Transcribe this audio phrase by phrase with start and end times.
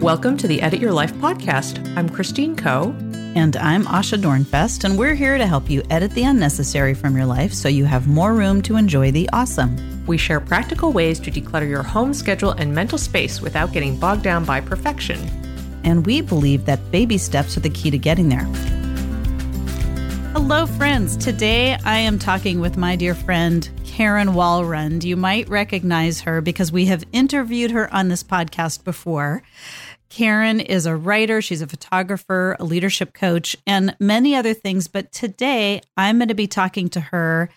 [0.00, 1.94] Welcome to the Edit Your Life podcast.
[1.94, 2.94] I'm Christine Koh.
[3.36, 7.26] And I'm Asha Dornfest, and we're here to help you edit the unnecessary from your
[7.26, 9.76] life so you have more room to enjoy the awesome.
[10.06, 14.22] We share practical ways to declutter your home schedule and mental space without getting bogged
[14.22, 15.20] down by perfection.
[15.84, 18.48] And we believe that baby steps are the key to getting there.
[20.32, 21.18] Hello, friends.
[21.18, 25.04] Today I am talking with my dear friend, Karen Walrond.
[25.04, 29.42] You might recognize her because we have interviewed her on this podcast before.
[30.10, 34.88] Karen is a writer, she's a photographer, a leadership coach, and many other things.
[34.88, 37.48] But today I'm going to be talking to her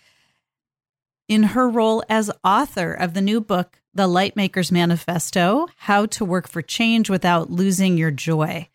[1.28, 6.48] in her role as author of the new book, The Lightmaker's Manifesto How to Work
[6.48, 8.70] for Change Without Losing Your Joy.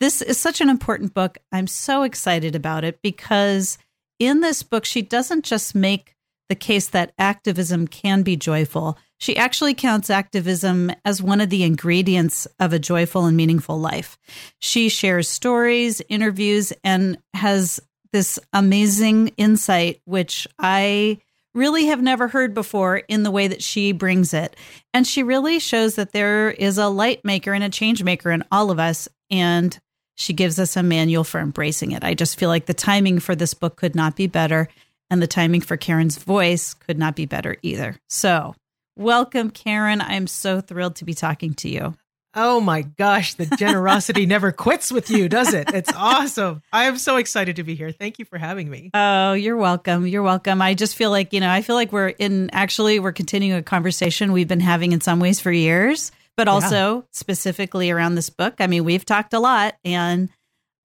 [0.00, 1.38] This is such an important book.
[1.50, 3.78] I'm so excited about it because
[4.18, 6.14] in this book, she doesn't just make
[6.48, 11.62] the case that activism can be joyful, she actually counts activism as one of the
[11.62, 14.18] ingredients of a joyful and meaningful life.
[14.58, 17.80] She shares stories, interviews, and has
[18.12, 21.20] this amazing insight, which I
[21.54, 24.56] really have never heard before in the way that she brings it.
[24.92, 28.44] And she really shows that there is a light maker and a change maker in
[28.52, 29.08] all of us.
[29.30, 29.80] And
[30.16, 32.04] she gives us a manual for embracing it.
[32.04, 34.68] I just feel like the timing for this book could not be better.
[35.08, 37.96] And the timing for Karen's voice could not be better either.
[38.10, 38.54] So
[38.96, 40.00] Welcome, Karen.
[40.00, 41.94] I'm so thrilled to be talking to you.
[42.36, 45.74] Oh my gosh, the generosity never quits with you, does it?
[45.74, 46.62] It's awesome.
[46.72, 47.90] I am so excited to be here.
[47.90, 48.90] Thank you for having me.
[48.94, 50.06] Oh, you're welcome.
[50.06, 50.62] You're welcome.
[50.62, 53.64] I just feel like, you know, I feel like we're in actually we're continuing a
[53.64, 57.02] conversation we've been having in some ways for years, but also yeah.
[57.10, 58.54] specifically around this book.
[58.60, 60.28] I mean, we've talked a lot and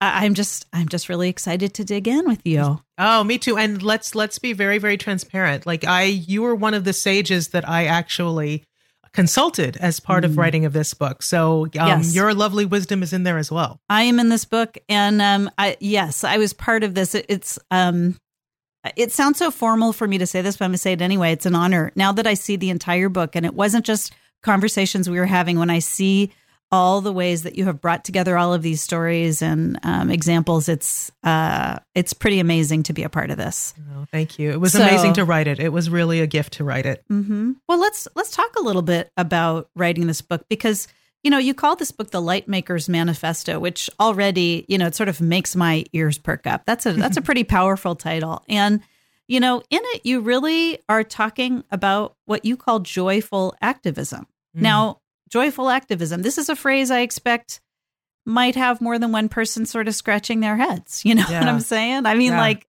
[0.02, 2.82] I'm just I'm just really excited to dig in with you.
[3.00, 3.58] Oh, me too.
[3.58, 5.66] And let's let's be very very transparent.
[5.66, 8.66] Like I you were one of the sages that I actually
[9.14, 10.28] consulted as part mm.
[10.28, 11.24] of writing of this book.
[11.24, 12.14] So um, yes.
[12.14, 13.80] your lovely wisdom is in there as well.
[13.90, 17.16] I am in this book and um I yes, I was part of this.
[17.16, 18.18] It, it's um
[18.96, 21.02] it sounds so formal for me to say this, but I'm going to say it
[21.02, 21.34] anyway.
[21.34, 21.92] It's an honor.
[21.96, 25.60] Now that I see the entire book and it wasn't just conversations we were having
[25.60, 26.32] when I see
[26.72, 30.70] all the ways that you have brought together all of these stories and um, examples.
[30.70, 33.74] It's uh, it's pretty amazing to be a part of this.
[33.96, 34.52] Oh, thank you.
[34.52, 35.60] It was so, amazing to write it.
[35.60, 37.04] It was really a gift to write it.
[37.10, 37.54] Mm-hmm.
[37.68, 40.88] Well, let's let's talk a little bit about writing this book because
[41.24, 45.10] you know you call this book the Lightmaker's Manifesto, which already you know it sort
[45.10, 46.64] of makes my ears perk up.
[46.66, 48.82] That's a that's a pretty powerful title and.
[49.32, 54.26] You know, in it, you really are talking about what you call joyful activism.
[54.58, 54.62] Mm.
[54.62, 56.22] Now, joyful activism.
[56.22, 57.62] This is a phrase I expect
[58.26, 61.04] might have more than one person sort of scratching their heads.
[61.06, 61.40] You know yeah.
[61.40, 62.06] what I'm saying?
[62.06, 62.40] I mean, yeah.
[62.40, 62.68] like,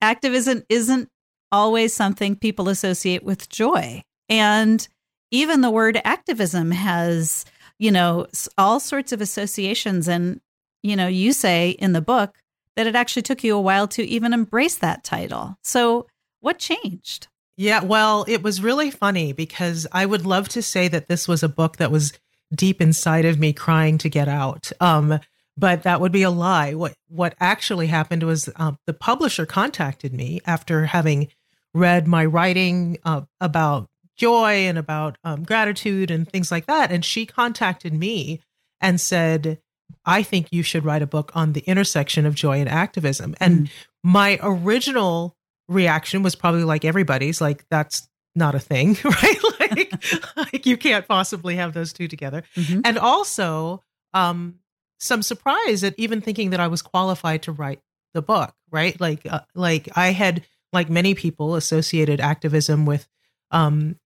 [0.00, 1.08] activism isn't
[1.52, 4.02] always something people associate with joy.
[4.28, 4.86] And
[5.30, 7.44] even the word activism has,
[7.78, 8.26] you know,
[8.58, 10.08] all sorts of associations.
[10.08, 10.40] And,
[10.82, 12.36] you know, you say in the book
[12.76, 15.56] that it actually took you a while to even embrace that title.
[15.62, 16.06] So,
[16.40, 17.28] what changed?
[17.60, 21.42] Yeah, well, it was really funny because I would love to say that this was
[21.42, 22.14] a book that was
[22.54, 24.72] deep inside of me crying to get out.
[24.80, 25.20] Um,
[25.58, 26.72] but that would be a lie.
[26.72, 31.28] What what actually happened was um, the publisher contacted me after having
[31.74, 37.04] read my writing uh, about joy and about um, gratitude and things like that, and
[37.04, 38.40] she contacted me
[38.80, 39.60] and said,
[40.06, 43.66] "I think you should write a book on the intersection of joy and activism." And
[43.66, 43.70] mm.
[44.02, 45.36] my original
[45.70, 49.92] reaction was probably like everybody's like that's not a thing right like,
[50.36, 52.80] like you can't possibly have those two together mm-hmm.
[52.84, 53.82] and also
[54.12, 54.56] um
[54.98, 57.80] some surprise at even thinking that i was qualified to write
[58.14, 63.08] the book right like uh, like i had like many people associated activism with
[63.52, 63.96] um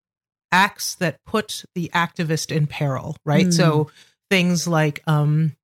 [0.52, 3.52] acts that put the activist in peril right mm.
[3.54, 3.90] so
[4.30, 5.56] things like um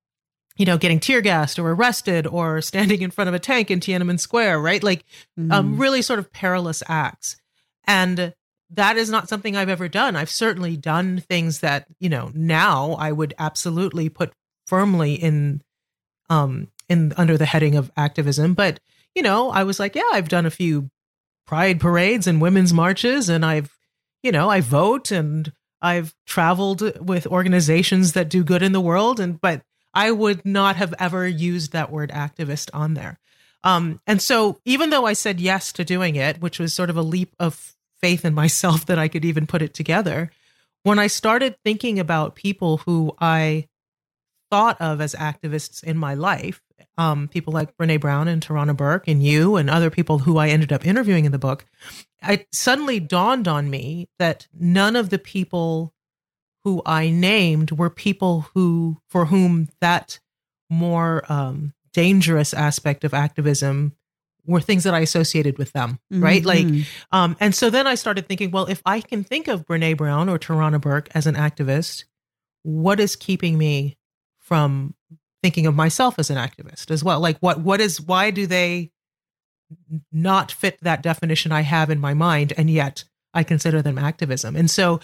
[0.57, 3.79] you know, getting tear gassed or arrested or standing in front of a tank in
[3.79, 4.83] Tiananmen Square, right?
[4.83, 5.05] Like,
[5.39, 5.51] mm.
[5.51, 7.37] um, really sort of perilous acts.
[7.85, 8.33] And
[8.71, 10.15] that is not something I've ever done.
[10.15, 14.33] I've certainly done things that, you know, now I would absolutely put
[14.67, 15.61] firmly in,
[16.29, 18.53] um, in under the heading of activism.
[18.53, 18.79] But,
[19.15, 20.89] you know, I was like, yeah, I've done a few
[21.47, 23.75] pride parades and women's marches and I've,
[24.21, 29.19] you know, I vote and I've traveled with organizations that do good in the world.
[29.19, 33.19] And, but, I would not have ever used that word activist on there.
[33.63, 36.97] Um, and so, even though I said yes to doing it, which was sort of
[36.97, 40.31] a leap of faith in myself that I could even put it together,
[40.83, 43.67] when I started thinking about people who I
[44.49, 46.61] thought of as activists in my life,
[46.97, 50.49] um, people like Brene Brown and Tarana Burke and you and other people who I
[50.49, 51.65] ended up interviewing in the book,
[52.27, 55.93] it suddenly dawned on me that none of the people
[56.63, 60.19] who I named were people who, for whom that
[60.69, 63.93] more um, dangerous aspect of activism
[64.45, 66.41] were things that I associated with them, right?
[66.41, 66.45] Mhm.
[66.45, 69.97] Like, um, and so then I started thinking, well, if I can think of Brene
[69.97, 72.05] Brown or Tarana Burke as an activist,
[72.63, 73.97] what is keeping me
[74.39, 74.95] from
[75.43, 77.19] thinking of myself as an activist as well?
[77.19, 78.91] Like, what, what is, why do they
[80.11, 83.03] not fit that definition I have in my mind, and yet
[83.33, 84.55] I consider them activism?
[84.55, 84.99] And so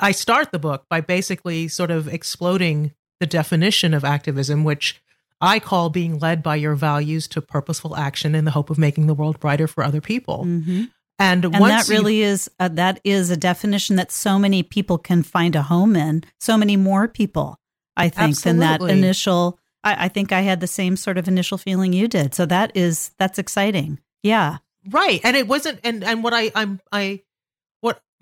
[0.00, 5.00] I start the book by basically sort of exploding the definition of activism, which
[5.40, 9.06] I call being led by your values to purposeful action in the hope of making
[9.06, 10.44] the world brighter for other people.
[10.44, 10.90] Mhm.
[11.18, 14.62] And, And once that you- really is uh, that is a definition that so many
[14.62, 16.24] people can find a home in.
[16.38, 17.58] So many more people,
[17.96, 19.58] I think, than that initial.
[19.84, 22.34] I, I think I had the same sort of initial feeling you did.
[22.34, 23.98] So that is that's exciting.
[24.22, 24.58] Yeah.
[24.90, 27.20] right and it wasn't and and what i i'm i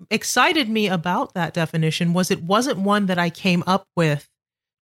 [0.09, 4.29] excited me about that definition was it wasn't one that i came up with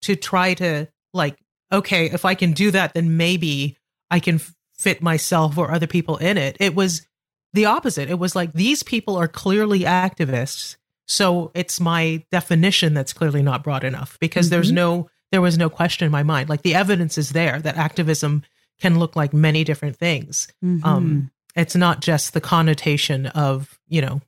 [0.03, 1.37] to try to like
[1.73, 3.77] okay if i can do that then maybe
[4.11, 4.41] i can
[4.79, 7.07] fit myself or other people in it it was
[7.55, 10.77] the opposite it was like these people are clearly activists
[11.09, 14.75] so it's my definition that's clearly not broad enough because there's Mhm.
[14.75, 18.43] no there was no question in my mind like the evidence is there that activism
[18.81, 20.85] can look like many different things Mhm.
[20.85, 24.21] um it's not just the connotation of you know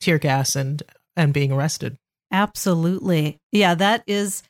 [0.00, 0.82] tear gas and
[1.16, 1.96] and being arrested
[2.32, 3.38] Absolutely.
[3.52, 4.42] Yeah, that is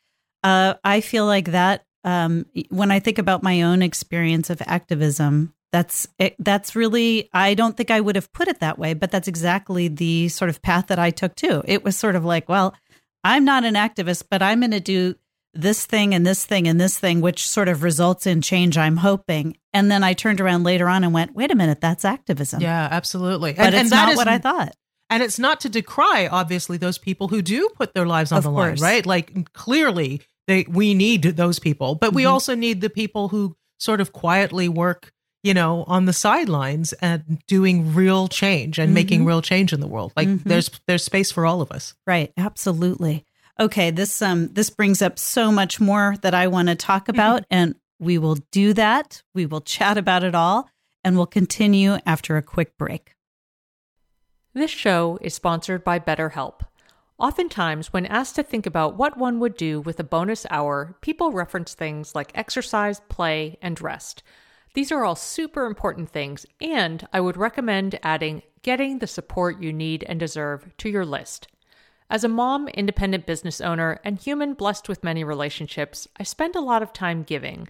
[0.43, 5.53] uh I feel like that um when I think about my own experience of activism,
[5.71, 9.11] that's it, that's really I don't think I would have put it that way, but
[9.11, 11.63] that's exactly the sort of path that I took too.
[11.67, 12.75] It was sort of like, well,
[13.23, 15.17] I'm not an activist, but I'm going to do
[15.53, 18.97] this thing and this thing and this thing which sort of results in change I'm
[18.97, 19.57] hoping.
[19.73, 22.89] And then I turned around later on and went, "Wait a minute, that's activism." yeah
[22.91, 24.75] absolutely But and, it's and not is- what I thought.
[25.11, 28.45] And it's not to decry obviously those people who do put their lives on Of
[28.45, 28.81] the course.
[28.81, 32.31] line right like clearly they we need those people but we Mhm.
[32.31, 35.13] also need the people who sort of quietly work
[35.43, 39.27] you know on the sidelines and doing real change and making Mhm.
[39.27, 40.43] real change in the world like Mhm.
[40.45, 43.25] there's there's space for all of us Right, absolutely.
[43.61, 47.45] Okay, this um this brings up so much more that I want to talk about
[47.51, 49.23] and we will do that.
[49.35, 50.69] We will chat about it all
[51.05, 53.14] and we'll continue after a quick break.
[54.57, 56.61] This show is sponsored by BetterHelp.
[57.19, 61.33] Oftentimes, when asked to think about what one would do with a bonus hour, people
[61.33, 64.23] reference things like exercise, play, and rest.
[64.75, 69.73] These are all super important things, and I would recommend adding getting the support you
[69.73, 71.49] need and deserve to your list.
[72.09, 76.61] As a mom, independent business owner, and human blessed with many relationships, I spend a
[76.61, 77.67] lot of time giving.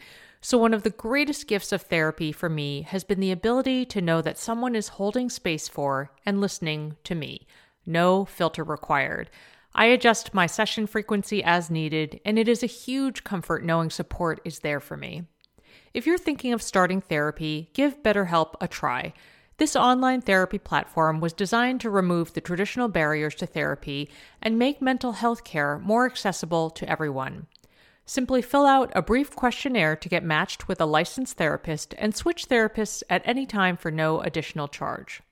[0.46, 4.02] So, one of the greatest gifts of therapy for me has been the ability to
[4.02, 7.46] know that someone is holding space for and listening to me.
[7.86, 9.30] No filter required.
[9.74, 14.42] I adjust my session frequency as needed, and it is a huge comfort knowing support
[14.44, 15.24] is there for me.
[15.94, 19.14] If you're thinking of starting therapy, give BetterHelp a try.
[19.56, 24.10] This online therapy platform was designed to remove the traditional barriers to therapy
[24.42, 27.46] and make mental health care more accessible to everyone.
[28.06, 32.48] Simply fill out a brief questionnaire to get matched with a licensed therapist and switch
[32.48, 35.22] therapists at any time for no additional charge.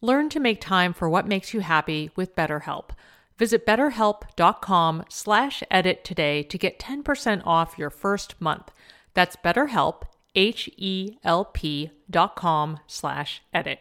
[0.00, 2.90] Learn to make time for what makes you happy with BetterHelp.
[3.38, 8.72] Visit betterhelp.com slash edit today to get 10% off your first month.
[9.14, 10.02] That's betterhelp,
[10.34, 13.80] H-E-L-P dot com slash edit.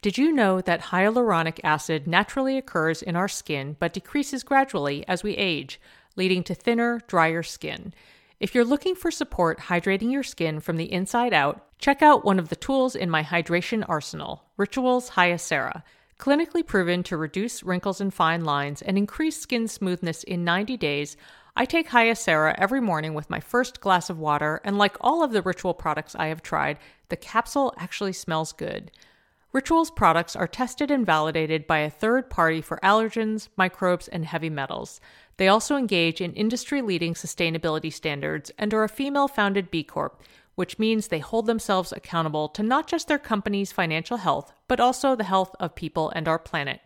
[0.00, 5.24] Did you know that hyaluronic acid naturally occurs in our skin but decreases gradually as
[5.24, 5.80] we age,
[6.18, 7.94] leading to thinner, drier skin?
[8.40, 12.38] If you're looking for support hydrating your skin from the inside out, check out one
[12.38, 15.82] of the tools in my hydration arsenal, Rituals Hyacera.
[16.18, 21.16] Clinically proven to reduce wrinkles and fine lines and increase skin smoothness in 90 days,
[21.56, 25.32] I take Hyacera every morning with my first glass of water, and like all of
[25.32, 28.92] the Ritual products I have tried, the capsule actually smells good.
[29.52, 34.50] Rituals products are tested and validated by a third party for allergens, microbes, and heavy
[34.50, 35.00] metals.
[35.38, 40.20] They also engage in industry leading sustainability standards and are a female founded B Corp,
[40.56, 45.14] which means they hold themselves accountable to not just their company's financial health, but also
[45.14, 46.80] the health of people and our planet.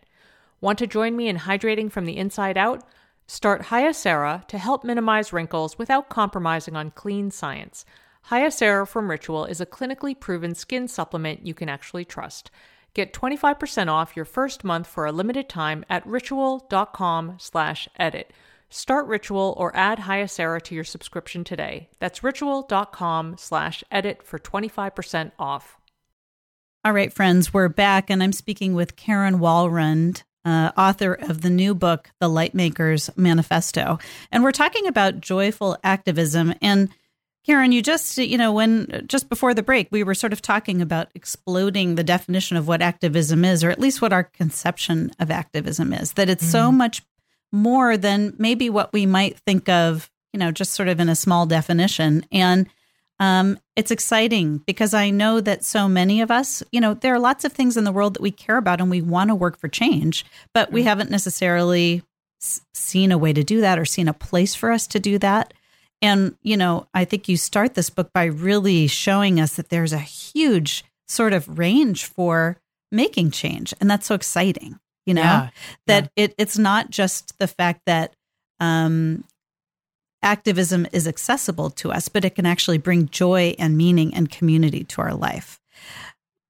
[0.61, 2.83] Want to join me in hydrating from the inside out?
[3.25, 7.85] Start Hyacera to help minimize wrinkles without compromising on clean science.
[8.29, 12.51] Hyacera from Ritual is a clinically proven skin supplement you can actually trust.
[12.93, 18.31] Get 25% off your first month for a limited time at ritual.com slash edit.
[18.69, 21.89] Start Ritual or add Hyacera to your subscription today.
[21.99, 25.77] That's ritual.com slash edit for 25% off.
[26.85, 30.23] All right, friends, we're back, and I'm speaking with Karen Walrond.
[30.45, 33.97] uh, author of the new book, The Lightmakers Manifesto.
[34.31, 36.53] And we're talking about joyful activism.
[36.61, 36.89] And
[37.45, 40.81] Karen, you just, you know, when just before the break, we were sort of talking
[40.81, 45.29] about exploding the definition of what activism is, or at least what our conception of
[45.29, 46.51] activism is, that it's mm-hmm.
[46.51, 47.01] so much
[47.51, 51.15] more than maybe what we might think of, you know, just sort of in a
[51.15, 52.25] small definition.
[52.31, 52.67] And
[53.19, 57.19] um, it's exciting because I know that so many of us, you know, there are
[57.19, 59.57] lots of things in the world that we care about and we want to work
[59.57, 62.03] for change, but we haven't necessarily
[62.73, 65.53] seen a way to do that or seen a place for us to do that.
[66.03, 69.93] And, you know, I think you start this book by really showing us that there's
[69.93, 72.57] a huge sort of range for
[72.91, 73.73] making change.
[73.79, 75.49] And that's so exciting, you know, yeah,
[75.87, 76.25] that yeah.
[76.25, 78.15] It, it's not just the fact that,
[78.59, 79.23] um,
[80.21, 84.83] activism is accessible to us, but it can actually bring joy and meaning and community
[84.85, 85.59] to our life.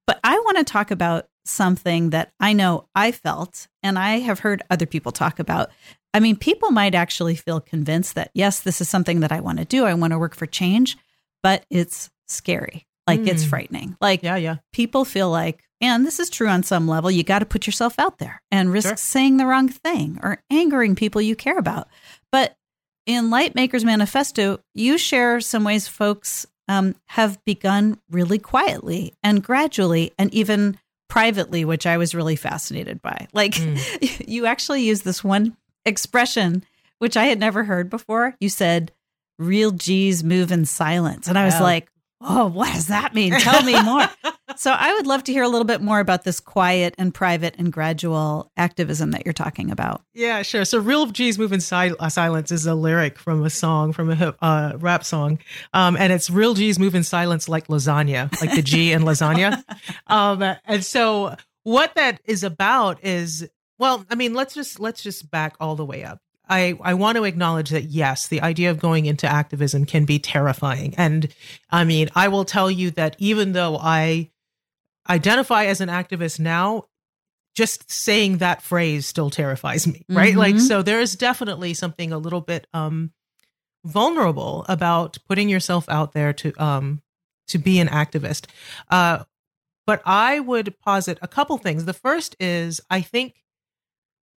[0.05, 4.39] But I want to talk about something that I know I felt and I have
[4.39, 5.69] heard other people talk about
[6.13, 9.57] I mean, people might actually feel convinced that, yes, this is something that I want
[9.57, 9.85] to do.
[9.85, 10.97] I want to work for change,
[11.41, 12.85] but it's scary.
[13.07, 13.27] Like mm.
[13.27, 13.97] it's frightening.
[13.99, 14.57] Like, yeah, yeah.
[14.71, 17.97] People feel like, and this is true on some level, you got to put yourself
[17.97, 18.97] out there and risk sure.
[18.97, 21.87] saying the wrong thing or angering people you care about.
[22.31, 22.55] But
[23.05, 30.13] in Lightmakers Manifesto, you share some ways folks um, have begun really quietly and gradually
[30.17, 30.77] and even
[31.13, 33.27] privately, which I was really fascinated by.
[33.33, 34.25] Like, mm.
[34.27, 35.55] you actually use this one
[35.85, 36.65] expression,
[36.97, 38.35] which I had never heard before.
[38.39, 38.91] You said,
[39.37, 41.27] real G's move in silence.
[41.27, 41.87] And I was like,
[42.23, 43.33] oh, what does that mean?
[43.33, 44.07] Tell me more.
[44.55, 47.55] so I would love to hear a little bit more about this quiet and private
[47.57, 50.01] and gradual activism that you're talking about.
[50.13, 50.65] Yeah, sure.
[50.65, 54.09] So real G's move in si- uh, silence is a lyric from a song, from
[54.09, 55.39] a hip, uh, rap song.
[55.73, 59.63] Um, and it's real G's move in silence like lasagna, like the G in lasagna.
[60.07, 63.47] um, and so what that is about is
[63.79, 66.19] well, I mean, let's just let's just back all the way up.
[66.53, 70.19] I, I want to acknowledge that yes, the idea of going into activism can be
[70.19, 70.93] terrifying.
[70.97, 71.33] And
[71.71, 74.29] I mean, I will tell you that even though I
[75.09, 76.83] identify as an activist now,
[77.55, 80.29] just saying that phrase still terrifies me, right?
[80.29, 80.39] Mm-hmm.
[80.39, 83.11] Like, so there is definitely something a little bit um,
[83.83, 87.01] vulnerable about putting yourself out there to um,
[87.47, 88.45] to be an activist.
[88.89, 89.23] Uh,
[89.85, 91.85] but I would posit a couple things.
[91.85, 93.42] The first is I think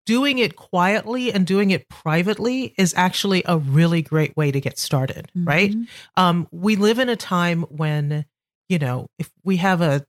[0.07, 4.79] doing it quietly and doing it privately is actually a really great way to get
[4.79, 5.49] started, mm-hmm.
[5.49, 5.75] right?
[6.17, 8.25] Um, we live in a time when,
[8.69, 10.05] you know, if we have a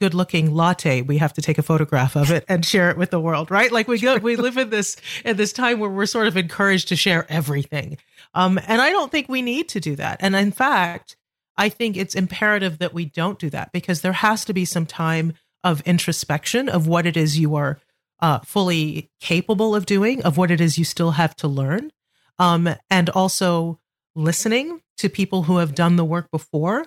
[0.00, 3.10] good looking latte, we have to take a photograph of it and share it with
[3.10, 3.72] the world, right?
[3.72, 6.88] Like we go, we live in this in this time where we're sort of encouraged
[6.88, 7.98] to share everything.
[8.34, 10.18] Um, and I don't think we need to do that.
[10.20, 11.16] And in fact,
[11.56, 14.84] I think it's imperative that we don't do that because there has to be some
[14.84, 15.32] time
[15.64, 17.78] of introspection of what it is you are
[18.20, 21.90] uh, fully capable of doing, of what it is you still have to learn,
[22.38, 23.80] um, and also
[24.14, 26.86] listening to people who have done the work before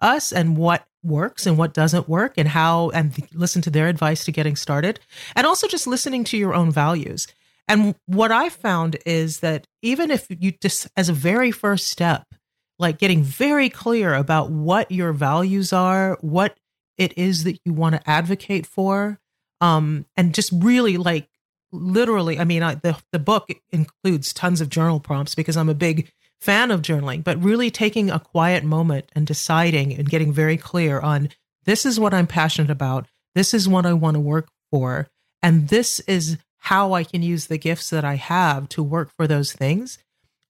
[0.00, 4.24] us and what works and what doesn't work and how and listen to their advice
[4.24, 5.00] to getting started.
[5.34, 7.26] And also just listening to your own values.
[7.68, 12.26] And what i found is that even if you just as a very first step
[12.78, 16.58] like getting very clear about what your values are what
[16.96, 19.20] it is that you want to advocate for
[19.60, 21.28] um, and just really like
[21.72, 22.38] literally.
[22.38, 26.10] I mean, I, the the book includes tons of journal prompts because I'm a big
[26.40, 31.00] fan of journaling, but really taking a quiet moment and deciding and getting very clear
[31.00, 31.30] on
[31.64, 33.06] this is what I'm passionate about.
[33.34, 35.08] This is what I want to work for.
[35.42, 39.26] And this is how I can use the gifts that I have to work for
[39.26, 39.98] those things.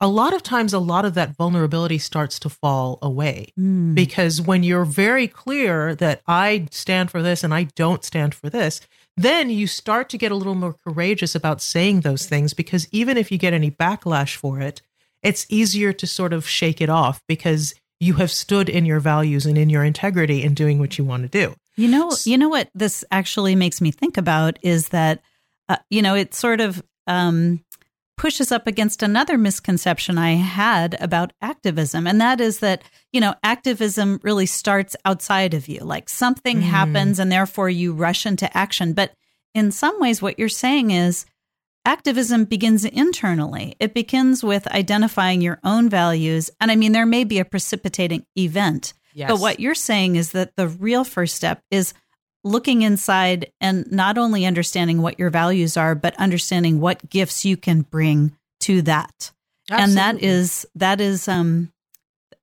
[0.00, 3.94] A lot of times, a lot of that vulnerability starts to fall away mm.
[3.94, 8.48] because when you're very clear that I stand for this and I don't stand for
[8.48, 8.80] this,
[9.16, 13.16] then you start to get a little more courageous about saying those things because even
[13.16, 14.80] if you get any backlash for it,
[15.24, 19.46] it's easier to sort of shake it off because you have stood in your values
[19.46, 21.54] and in your integrity in doing what you want to do.
[21.76, 25.20] You know, you know what this actually makes me think about is that,
[25.68, 27.64] uh, you know, it sort of um,
[28.18, 32.06] pushes up against another misconception I had about activism.
[32.06, 32.82] And that is that,
[33.12, 35.80] you know, activism really starts outside of you.
[35.80, 36.62] Like something mm.
[36.62, 38.92] happens and therefore you rush into action.
[38.92, 39.14] But
[39.54, 41.24] in some ways, what you're saying is
[41.86, 43.76] activism begins internally.
[43.80, 46.50] It begins with identifying your own values.
[46.60, 48.92] And I mean, there may be a precipitating event.
[49.14, 49.30] Yes.
[49.30, 51.94] But what you're saying is that the real first step is
[52.44, 57.56] looking inside and not only understanding what your values are, but understanding what gifts you
[57.56, 59.32] can bring to that.
[59.70, 59.84] Absolutely.
[59.84, 61.72] And that is that is um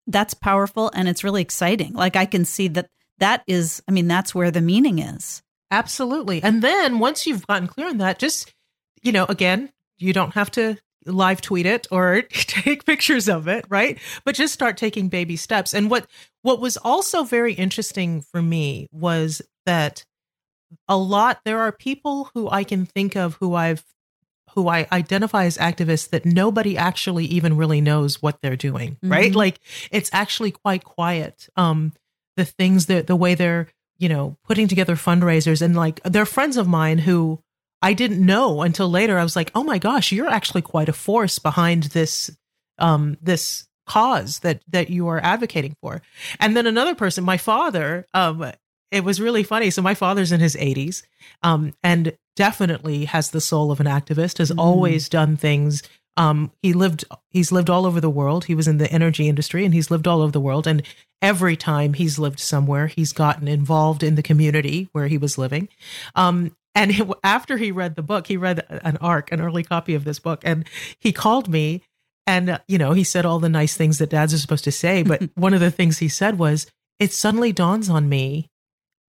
[0.08, 1.94] that's powerful and it's really exciting.
[1.94, 5.42] Like I can see that that is I mean that's where the meaning is.
[5.72, 6.44] Absolutely.
[6.44, 8.54] And then once you've gotten clear on that, just
[9.02, 13.66] you know, again, you don't have to live tweet it or take pictures of it,
[13.70, 14.00] right?
[14.24, 15.74] But just start taking baby steps.
[15.74, 16.08] And what
[16.44, 20.06] what was also very interesting for me was that
[20.88, 23.84] a lot there are people who I can think of who I've
[24.54, 29.12] who I identify as activists that nobody actually even really knows what they're doing, mm-hmm.
[29.12, 29.36] right?
[29.36, 29.60] Like
[29.92, 31.50] it's actually quite quiet.
[31.56, 31.94] Um
[32.38, 33.68] the things that the way they're,
[33.98, 37.42] you know, putting together fundraisers and like they're friends of mine who
[37.82, 39.20] I didn't know until later.
[39.20, 42.32] I was like, "Oh my gosh, you're actually quite a force behind this
[42.80, 46.02] um this cause that that you are advocating for."
[46.40, 48.52] And then another person, my father, um
[48.92, 49.70] it was really funny.
[49.70, 51.04] So my father's in his 80s
[51.44, 54.60] um and definitely has the soul of an activist, has mm.
[54.60, 55.82] always done things
[56.18, 58.46] um, he lived he's lived all over the world.
[58.46, 60.68] He was in the energy industry and he's lived all over the world.
[60.68, 60.84] And
[61.22, 65.68] every time he's lived somewhere, he's gotten involved in the community where he was living.
[66.16, 69.94] Um, and it, after he read the book, he read an ARC, an early copy
[69.96, 70.66] of this book, and
[71.00, 71.82] he called me
[72.28, 74.72] and, uh, you know, he said all the nice things that dads are supposed to
[74.72, 75.04] say.
[75.04, 76.66] But one of the things he said was,
[77.00, 78.50] it suddenly dawns on me,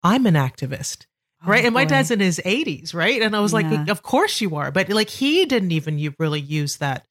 [0.06, 1.06] I'm an activist.
[1.44, 1.64] Oh, right.
[1.64, 2.94] and my dad's in his 80s.
[2.94, 3.20] Right.
[3.20, 3.70] And I was yeah.
[3.70, 4.70] like, of course you are.
[4.70, 7.04] But like, he didn't even really use that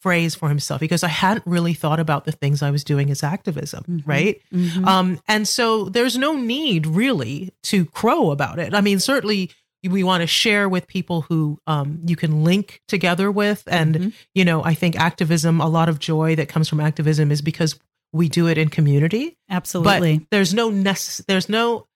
[0.00, 3.22] phrase for himself because I hadn't really thought about the things I was doing as
[3.22, 4.08] activism, mm-hmm.
[4.08, 4.40] right?
[4.52, 4.84] Mm-hmm.
[4.86, 8.72] Um, and so there's no need really to crow about it.
[8.72, 9.50] I mean, certainly
[9.82, 14.08] we want to share with people who um, you can link together with, and mm-hmm.
[14.34, 17.78] you know, I think activism, a lot of joy that comes from activism is because
[18.12, 19.36] we do it in community.
[19.50, 21.86] Absolutely, but there's no nece- there's no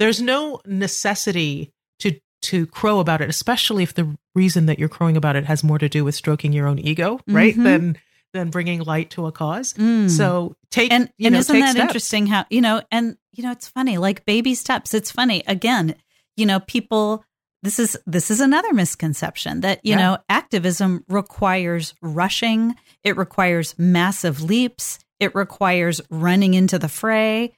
[0.00, 5.16] there's no necessity to to crow about it, especially if the reason that you're crowing
[5.16, 7.52] about it has more to do with stroking your own ego, right?
[7.52, 7.62] Mm-hmm.
[7.62, 7.98] Than
[8.32, 9.74] than bringing light to a cause.
[9.74, 10.08] Mm.
[10.08, 11.80] So take and, and know, isn't that steps.
[11.80, 12.26] interesting?
[12.26, 14.94] How you know, and you know, it's funny, like baby steps.
[14.94, 15.94] It's funny again.
[16.36, 17.24] You know, people.
[17.62, 19.98] This is this is another misconception that you yeah.
[19.98, 22.74] know activism requires rushing.
[23.04, 24.98] It requires massive leaps.
[25.18, 27.52] It requires running into the fray.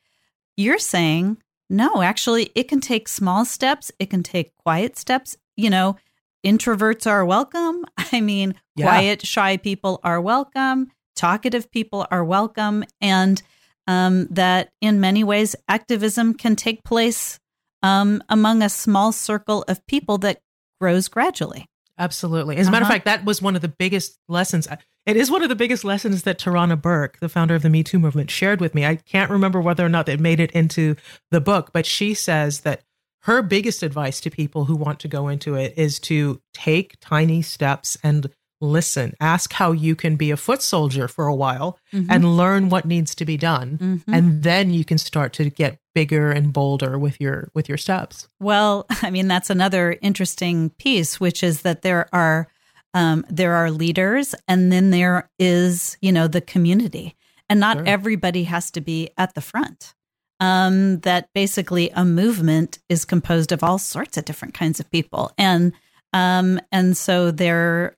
[0.56, 1.38] You're saying
[1.72, 5.38] no, actually, it can take small steps, it can take quiet steps.
[5.56, 5.96] You know,
[6.44, 7.86] introverts are welcome.
[8.12, 8.84] I mean, yeah.
[8.84, 13.42] quiet, shy people are welcome, talkative people are welcome, and
[13.86, 17.40] um, that in many ways, activism can take place
[17.82, 20.42] um, among a small circle of people that
[20.78, 21.66] grows gradually.
[21.98, 22.56] Absolutely.
[22.56, 22.72] As a uh-huh.
[22.72, 22.94] matter of uh-huh.
[22.94, 24.66] fact, that was one of the biggest lessons.
[25.04, 27.82] It is one of the biggest lessons that Tarana Burke, the founder of the Me
[27.82, 28.86] Too movement, shared with me.
[28.86, 30.96] I can't remember whether or not it made it into
[31.30, 32.82] the book, but she says that
[33.22, 37.42] her biggest advice to people who want to go into it is to take tiny
[37.42, 38.28] steps and
[38.62, 39.14] listen.
[39.20, 42.10] Ask how you can be a foot soldier for a while mm-hmm.
[42.10, 43.78] and learn what needs to be done.
[43.78, 44.14] Mm-hmm.
[44.14, 48.28] And then you can start to get bigger and bolder with your with your steps.
[48.40, 52.48] Well, I mean that's another interesting piece which is that there are
[52.94, 57.16] um, there are leaders, and then there is, you know, the community.
[57.48, 57.86] And not sure.
[57.86, 59.94] everybody has to be at the front.
[60.40, 65.30] Um, that basically a movement is composed of all sorts of different kinds of people.
[65.38, 65.72] And
[66.12, 67.96] um, and so there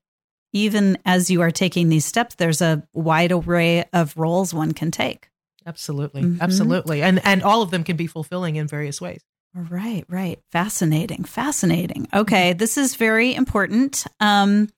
[0.55, 4.90] even as you are taking these steps, there's a wide array of roles one can
[4.90, 5.29] take.
[5.67, 6.23] Absolutely.
[6.23, 6.40] Mm-hmm.
[6.40, 7.03] Absolutely.
[7.03, 9.21] And and all of them can be fulfilling in various ways.
[9.55, 10.40] Right, right.
[10.51, 11.25] Fascinating.
[11.25, 12.09] Fascinating.
[12.12, 14.05] Okay, this is very important.
[14.21, 14.69] Um,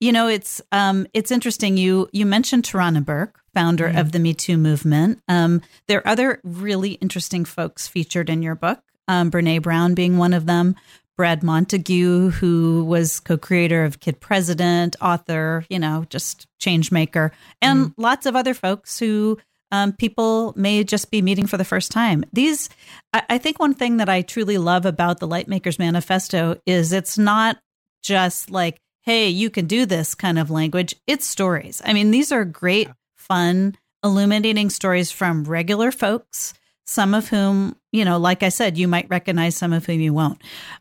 [0.00, 1.76] you know, it's um, it's interesting.
[1.76, 3.98] You you mentioned Tarana Burke, founder mm-hmm.
[3.98, 5.20] of the Me Too movement.
[5.28, 8.80] Um, there are other really interesting folks featured in your book.
[9.06, 10.76] Um, Brene Brown being one of them.
[11.16, 17.86] Brad Montague, who was co-creator of Kid President, author, you know, just change maker, and
[17.86, 18.02] mm-hmm.
[18.02, 19.38] lots of other folks who
[19.70, 22.24] um, people may just be meeting for the first time.
[22.32, 22.68] These,
[23.12, 27.18] I, I, think, one thing that I truly love about the Lightmakers Manifesto is it's
[27.18, 27.58] not
[28.02, 30.94] just like hey, you can do this kind of language.
[31.06, 31.82] It's stories.
[31.84, 36.54] I mean, these are great, fun, illuminating stories from regular folks,
[36.86, 40.12] some of whom, you know, like I said, you might recognize, some of whom you
[40.12, 40.40] won't.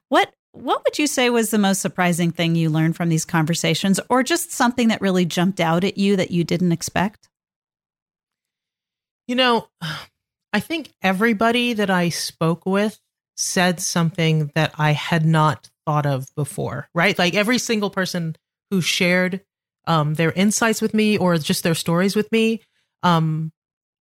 [0.10, 4.00] What what would you say was the most surprising thing you learned from these conversations
[4.08, 7.28] or just something that really jumped out at you that you didn't expect?
[9.28, 9.68] You know,
[10.54, 13.00] I think everybody that I spoke with
[13.36, 17.18] said something that I had not thought of before, right?
[17.18, 18.36] Like every single person
[18.70, 19.42] who shared
[19.88, 22.62] um, their insights with me or just their stories with me,
[23.02, 23.52] um,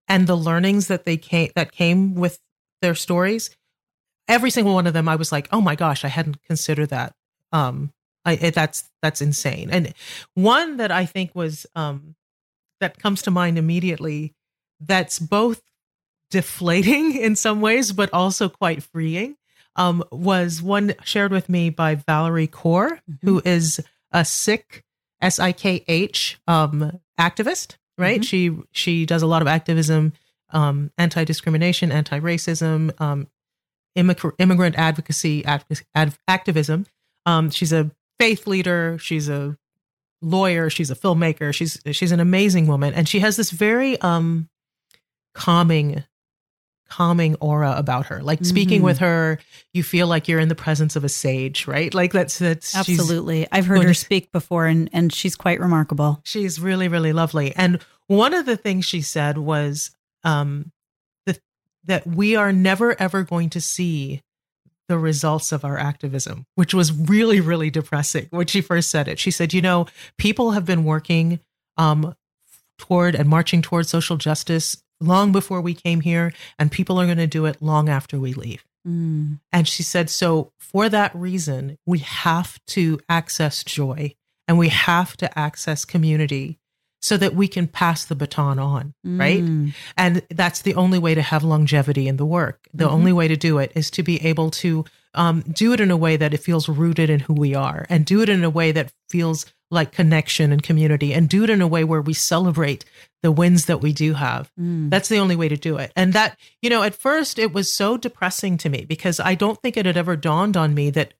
[0.08, 2.38] and the learnings that they came that came with
[2.80, 3.50] their stories.
[4.28, 7.14] Every single one of them, I was like, "Oh my gosh, I hadn't considered that."
[7.52, 7.92] Um,
[8.24, 9.70] I it, that's that's insane.
[9.70, 9.94] And
[10.34, 12.14] one that I think was um,
[12.80, 14.34] that comes to mind immediately.
[14.80, 15.62] That's both
[16.30, 19.36] deflating in some ways, but also quite freeing
[19.76, 23.26] um, was one shared with me by Valarie Kaur, mm-hmm.
[23.26, 24.82] who is a Sikh
[25.20, 28.20] S I K H um, activist, right?
[28.20, 28.24] Mhm.
[28.24, 30.12] She she does a lot of activism,
[30.50, 33.28] um, anti discrimination, anti racism, um,
[33.96, 36.86] immig- immigrant advocacy, ad- ad- activism.
[37.24, 38.98] Um, she's a faith leader.
[39.00, 39.56] She's a
[40.20, 40.68] lawyer.
[40.70, 41.54] She's a filmmaker.
[41.54, 44.48] She's she's an amazing woman, and she has this very um,
[45.34, 46.04] calming
[46.96, 48.84] calming aura about her like speaking Mhm.
[48.84, 49.38] with her
[49.72, 52.98] you feel like you're in the presence of a sage right like that's that's she's-
[53.00, 53.46] Absolutely.
[53.50, 56.20] I've heard her speak before and, and she's quite remarkable.
[56.24, 57.54] She's really, really lovely.
[57.56, 57.78] And
[58.08, 59.90] one of the things she said was
[60.22, 60.70] um,
[61.26, 61.38] the,
[61.84, 64.20] that we are never, ever going to see
[64.88, 69.18] the results of our activism, which was really, really depressing when she first said it.
[69.18, 69.86] She said, you know,
[70.18, 71.40] people have been working
[71.78, 72.14] um,
[72.78, 77.18] toward and marching toward social justice long before we came here, and people are going
[77.18, 78.64] to do it long after we leave.
[78.86, 79.38] Mm.
[79.52, 84.14] And she said, so for that reason, we have to access joy
[84.48, 86.58] and we have to access community
[87.00, 89.42] so that we can pass the baton on, right?
[89.42, 89.72] Mm.
[89.96, 92.68] And that's the only way to have longevity in the work.
[92.72, 92.92] The Mhm.
[92.92, 94.84] only way to do it is to be able to
[95.14, 98.06] um, do it in a way that it feels rooted in who we are and
[98.06, 101.60] do it in a way that feels like connection and community and do it in
[101.62, 102.84] a way where we celebrate
[103.22, 104.52] the wins that we do have.
[104.60, 104.90] Mm.
[104.90, 105.92] That's the only way to do it.
[105.96, 109.60] And that, you know, at first it was so depressing to me because I don't
[109.62, 111.14] think it had ever dawned on me that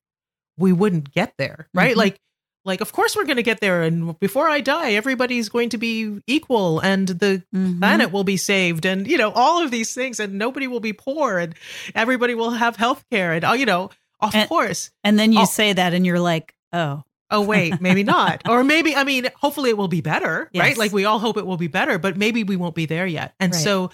[0.58, 1.94] we wouldn't get there, right?
[1.94, 1.98] Mhm.
[1.98, 2.16] Like,
[2.64, 5.78] like of course we're going to get there, and before I die, everybody's going to
[5.78, 7.80] be equal, and the Mhm.
[7.80, 10.92] planet will be saved, and you know all of these things, and nobody will be
[10.92, 11.54] poor, and
[11.94, 14.90] everybody will have health care, and oh, you know, of And- course.
[15.02, 15.44] And then you Oh.
[15.46, 18.42] say that and you're like, oh, Oh wait, maybe not.
[18.48, 20.60] or maybe I mean, hopefully it will be better, Yes.
[20.62, 20.76] right?
[20.78, 23.34] Like we all hope it will be better, but maybe we won't be there yet.
[23.40, 23.60] And Right.
[23.62, 23.90] so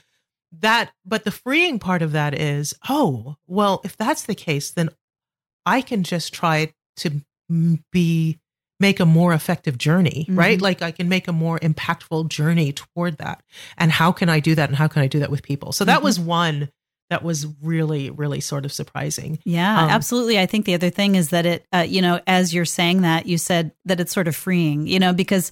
[0.60, 4.90] that but the freeing part of that is, oh, well, if that's the case, then
[5.64, 7.22] I can just try to
[7.92, 8.38] be
[8.80, 10.58] make a more effective journey, right?
[10.58, 10.62] Mhm.
[10.62, 13.42] Like I can make a more impactful journey toward that.
[13.76, 15.72] And how can I do that and how can I do that with people?
[15.72, 16.04] So that Mhm.
[16.04, 16.68] was one
[17.10, 19.38] that was really really sort of surprising.
[19.44, 20.38] Yeah, Um, absolutely.
[20.38, 23.26] I think the other thing is that it, uh, you know, as you're saying that,
[23.26, 25.50] you said that it's sort of freeing, you know, because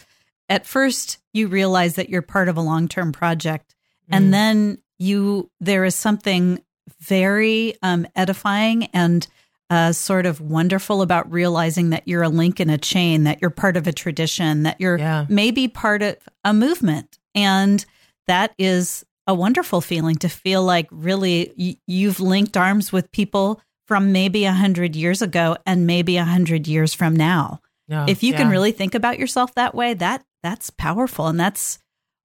[0.49, 3.75] at first you realize that you're part of a long term project.
[4.11, 4.17] Mm.
[4.17, 6.63] And then you, there is something
[7.01, 9.27] very um, edifying and
[9.69, 13.51] uh, sort of wonderful about realizing that you're a link in a chain, that you're
[13.51, 15.27] part of a tradition, that you're Yeah.
[15.29, 17.19] maybe part of a movement.
[17.35, 17.85] And
[18.29, 23.61] that is a wonderful feeling to feel like really y- you've linked arms with people
[23.89, 27.61] from maybe a hundred years ago and maybe a hundred years from now.
[27.89, 31.27] Yeah, if you can really think about yourself that way, that that's powerful.
[31.29, 31.79] And that's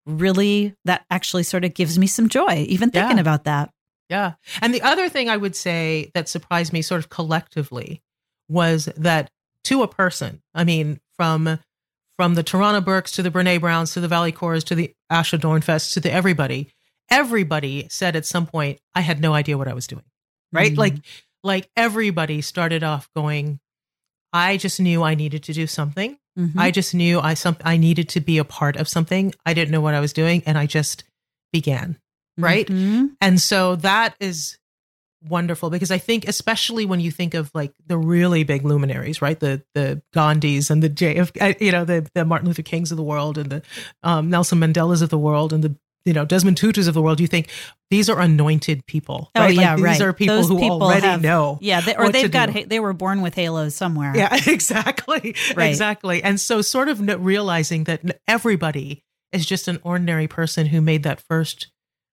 [0.06, 3.22] really that actually sort of gives me some joy, even thinking Yeah.
[3.22, 3.72] about that.
[4.10, 4.34] Yeah.
[4.62, 8.02] And the other thing I would say that surprised me sort of collectively
[8.50, 9.30] was that
[9.66, 11.60] to a person, I mean, from
[12.18, 15.40] from the Tarana Burkes to the Brene Browns to the Valarie Kaurs to the Asha
[15.40, 16.70] Dornfest to the everybody,
[17.12, 20.06] everybody said at some point, I had no idea what I was doing.
[20.52, 20.74] Right?
[20.74, 20.78] Mhm.
[20.78, 20.96] Like
[21.44, 23.60] like everybody started off going,
[24.34, 26.18] I just knew I needed to do something.
[26.40, 26.54] Mhm.
[26.58, 29.34] I just knew I some I needed to be a part of something.
[29.46, 31.04] I didn't know what I was doing and I just
[31.54, 31.98] began.
[32.38, 32.66] right?
[32.68, 33.10] Mhm.
[33.20, 34.58] And so that is
[35.28, 39.40] wonderful because I think especially when you think of like the really big luminaries, right?
[39.40, 42.98] The the Gandhis and the JF, uh, you know, the the Martin Luther Kings of
[42.98, 43.62] the world and the
[44.02, 47.20] um, Nelson Mandelas of the world and the you know Desmond Tutus of the world.
[47.20, 47.50] You think
[47.90, 49.30] these are anointed people?
[49.36, 49.56] Oh, right?
[49.56, 50.02] Like, yeah, these right.
[50.02, 51.60] are people Those who people already have- know.
[51.62, 54.16] Yeah, they, or they've got ha- they were born with halos somewhere.
[54.16, 55.36] Yeah, exactly.
[55.56, 55.70] Right.
[55.70, 56.24] Exactly.
[56.24, 61.22] And so, sort of realizing that everybody is just an ordinary person who made that
[61.30, 61.72] first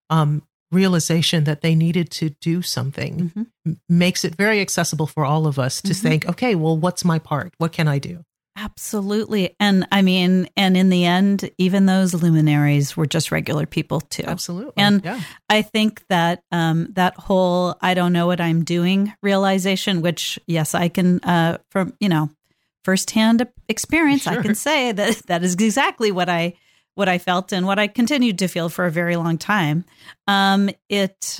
[0.09, 3.47] um, realization that they needed to do something Mhm.
[3.65, 6.01] m- makes it very accessible for all of us to Mhm.
[6.01, 7.53] think, okay, well, what's my part?
[7.57, 8.23] What can I do?
[8.61, 9.55] Absolutely.
[9.59, 14.23] And I mean, and in the end, even those luminaries were just regular people too.
[14.25, 14.73] Absolutely.
[14.75, 15.21] And yeah.
[15.49, 20.75] I think that um, that whole "I don't know what I'm doing" realization, which yes,
[20.75, 22.29] I can uh, from you know
[22.83, 26.55] firsthand experience, I can say that that is exactly what I
[26.95, 29.85] what I felt and what I continued to feel for a very long time.
[30.27, 31.39] Um, it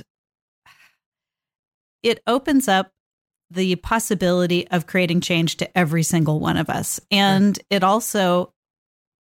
[2.02, 2.94] it opens up
[3.52, 8.54] the possibility of creating change to every single one of us, and it also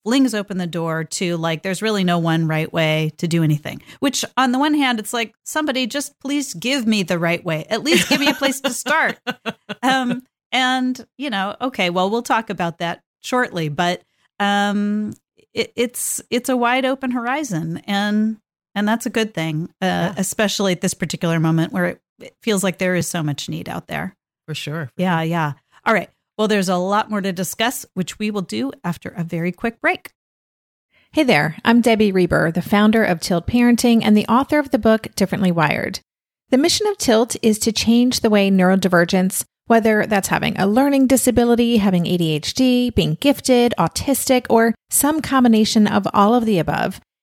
[0.04, 3.82] flings open the door to like there's really no one right way to do anything
[3.98, 7.64] which on the one hand it's like somebody just please give me the right way.
[7.68, 9.18] At least give me a place to start.
[9.82, 14.02] Um and you know okay well we'll talk about that shortly but
[14.38, 15.12] um
[15.52, 18.36] it, it's it's a wide open horizon and
[18.76, 20.14] and that's a good thing uh, Yeah.
[20.16, 23.68] especially at this particular moment where it, it feels like there is so much need
[23.68, 24.14] out there
[24.46, 24.90] For sure.
[24.96, 25.52] yeah, yeah.
[25.85, 26.11] All right.
[26.38, 29.81] Well, there's a lot more to discuss, which we will do after a very quick
[29.81, 30.11] break.
[31.12, 34.79] Hey there, I'm Debbie Reber, the founder of Tilt Parenting and the author of the
[34.79, 36.00] book Differently Wired.
[36.50, 41.07] The mission of Tilt is to change the way neurodivergence, whether that's having a learning
[41.07, 47.00] disability, having ADHD, being gifted, autistic, or some combination of all of the above,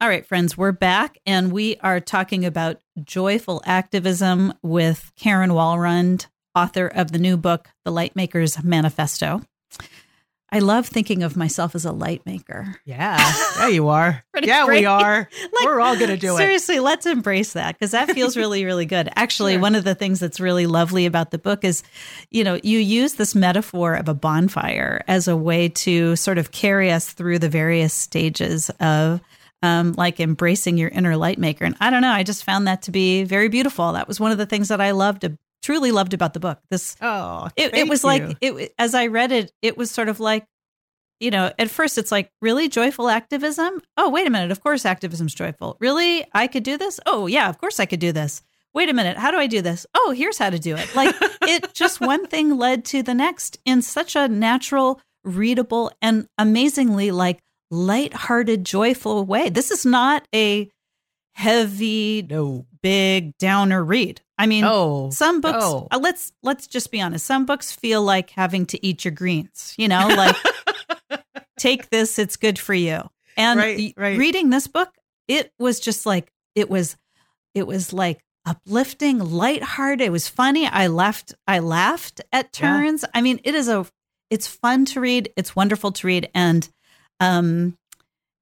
[0.00, 6.26] All right, friends, we're back and we are talking about joyful activism with Karen Walrond,
[6.54, 9.42] author of the new book, The Lightmaker's Manifesto.
[10.52, 12.76] I love thinking of myself as a light maker.
[12.84, 13.18] Yeah,
[13.58, 14.22] yeah, you are.
[14.42, 14.80] yeah, great.
[14.82, 15.28] we are.
[15.42, 16.38] Like, We're all going to do it.
[16.38, 19.08] Seriously, let's embrace that because that feels really, really good.
[19.16, 19.62] Actually, Sure.
[19.62, 21.82] one of the things that's really lovely about the book is,
[22.30, 26.52] you know, you use this metaphor of a bonfire as a way to sort of
[26.52, 29.20] carry us through the various stages of.
[29.64, 31.64] Um, like embracing your inner light maker.
[31.64, 33.92] And I don't know, I just found that to be very beautiful.
[33.92, 35.24] That was one of the things that I loved,
[35.62, 36.58] truly loved about the book.
[36.70, 38.08] This Oh, it, it was you.
[38.08, 40.44] like it as i read it it was sort of like
[41.20, 44.84] you know at first it's like really joyful activism oh wait a minute of course
[44.84, 48.42] activism's joyful really i could do this oh yeah of course i could do this
[48.74, 51.14] wait a minute how do i do this oh here's how to do it like
[51.42, 57.10] it just one thing led to the next in such a natural readable and amazingly
[57.10, 57.40] like
[57.74, 59.48] light-hearted joyful way.
[59.50, 60.70] This is not a
[61.32, 62.66] heavy no.
[62.82, 64.20] big downer read.
[64.38, 65.88] I mean Oh, some books oh.
[65.90, 67.24] uh, let's let's just be honest.
[67.26, 70.36] Some books feel like having to eat your greens you know like
[71.58, 73.02] take this it's good for you.
[73.36, 74.18] And Right, right.
[74.18, 74.90] reading this book
[75.28, 76.96] it was just like it was
[77.54, 80.06] it was like uplifting lighthearted.
[80.06, 80.66] It was funny.
[80.66, 82.68] I laughed i laughed at Yeah.
[82.78, 83.04] turns.
[83.14, 83.86] I mean it is a
[84.30, 85.32] it's fun to read.
[85.36, 86.28] It's wonderful to read.
[86.34, 86.68] And
[87.20, 87.76] um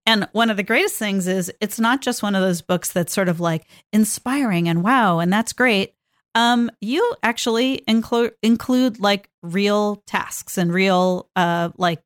[0.04, 3.12] and one of the greatest things is it's not just one of those books that's
[3.12, 5.94] sort of like inspiring and wow, and that's great.
[6.34, 12.00] Um, you actually include include like real tasks and real uh like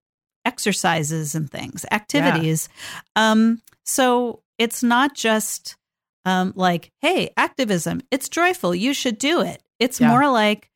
[0.44, 2.68] exercises and things, activities.
[3.14, 5.76] Um, so it's not just
[6.24, 9.62] um like, hey, activism, it's joyful, you should do it.
[9.78, 10.08] It's Yeah.
[10.08, 10.70] more like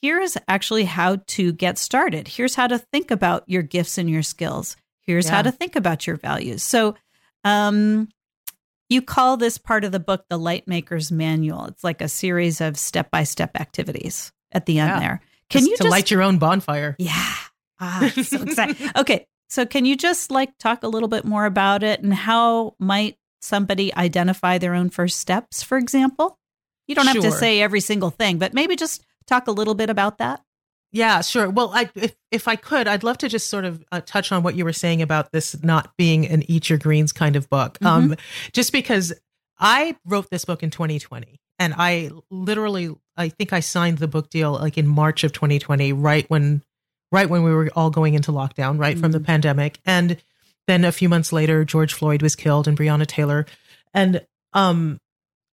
[0.00, 2.28] here's actually how to get started.
[2.28, 4.76] Here's how to think about your gifts and your skills.
[5.02, 6.62] Here's how to think about your values.
[6.62, 6.94] So,
[7.44, 8.08] um,
[8.88, 11.66] you call this part of the book the Light Maker's Manual.
[11.66, 14.98] It's like a series of step by step activities at the end Yeah.
[15.00, 15.20] there.
[15.50, 16.94] Can Just you to just light your own bonfire?
[16.98, 17.34] yeah.
[17.80, 18.76] Ah, so excited.
[18.96, 19.26] okay.
[19.48, 23.16] So can you just like talk a little bit more about it and how might
[23.40, 26.38] somebody identify their own first steps, for example?
[26.86, 29.90] You don't have to say every single thing, but maybe just talk a little bit
[29.90, 30.42] about that.
[30.92, 31.48] Yeah, sure.
[31.48, 34.42] Well, I, if if I could, I'd love to just sort of uh, touch on
[34.42, 37.78] what you were saying about this not being an eat your greens kind of book.
[37.78, 37.86] Mm-hmm.
[38.12, 38.16] Um,
[38.52, 39.12] just because
[39.58, 44.28] I wrote this book in 2020, and I literally, I think I signed the book
[44.28, 46.62] deal like in March of 2020, right when
[47.10, 49.78] right when we were all going into lockdown, right from the pandemic.
[49.86, 50.18] And
[50.66, 53.46] then a few months later, George Floyd was killed and Breonna Taylor.
[53.94, 55.00] And um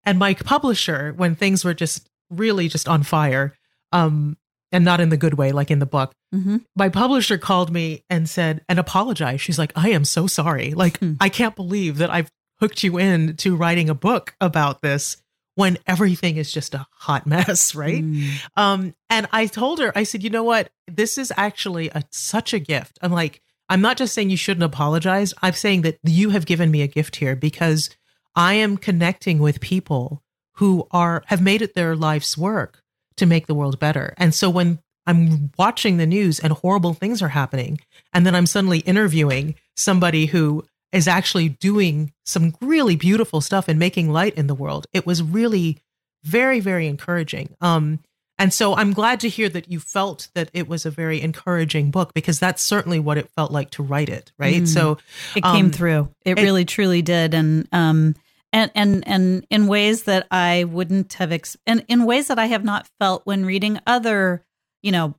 [0.04, 3.54] and my publisher, when things were just really just on fire,
[3.92, 4.37] um,
[4.72, 6.64] and not in the good way, like in the book, Mhm.
[6.76, 9.40] my publisher called me and said and apologized.
[9.42, 10.72] She's like, I am so sorry.
[10.74, 11.14] Like, Hmm.
[11.20, 15.16] I can't believe that I've hooked you in to writing a book about this
[15.54, 18.04] when everything is just a hot mess, right?
[18.04, 18.28] Mm.
[18.56, 20.70] Um, and I told her, I said, you know what?
[20.86, 22.98] This is actually a, such a gift.
[23.02, 25.34] I'm like, I'm not just saying you shouldn't apologize.
[25.42, 27.90] I'm saying that you have given me a gift here because
[28.36, 30.22] I am connecting with people
[30.54, 32.82] who are have made it their life's work
[33.18, 34.14] to make the world better.
[34.16, 37.80] And so when I'm watching the news and horrible things are happening,
[38.12, 43.78] and then I'm suddenly interviewing somebody who is actually doing some really beautiful stuff and
[43.78, 45.78] making light in the world, it was really
[46.24, 47.54] very, very encouraging.
[47.60, 48.00] Um,
[48.38, 51.90] and so I'm glad to hear that you felt that it was a very encouraging
[51.90, 54.62] book because that's certainly what it felt like to write it, right?
[54.62, 54.68] Mm.
[54.68, 54.98] So
[55.34, 56.08] It came Um, through.
[56.24, 58.14] It, it- really, truly did, and um,
[58.52, 62.46] and and and in ways that I wouldn't have, ex- and in ways that I
[62.46, 64.44] have not felt when reading other,
[64.82, 65.14] you know,